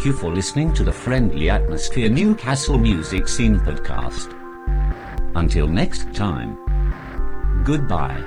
Thank 0.00 0.14
you 0.14 0.18
for 0.18 0.34
listening 0.34 0.72
to 0.72 0.82
the 0.82 0.92
Friendly 0.92 1.50
Atmosphere 1.50 2.08
Newcastle 2.08 2.78
Music 2.78 3.28
Scene 3.28 3.60
podcast. 3.60 4.34
Until 5.36 5.66
next 5.68 6.14
time, 6.14 6.56
goodbye. 7.66 8.24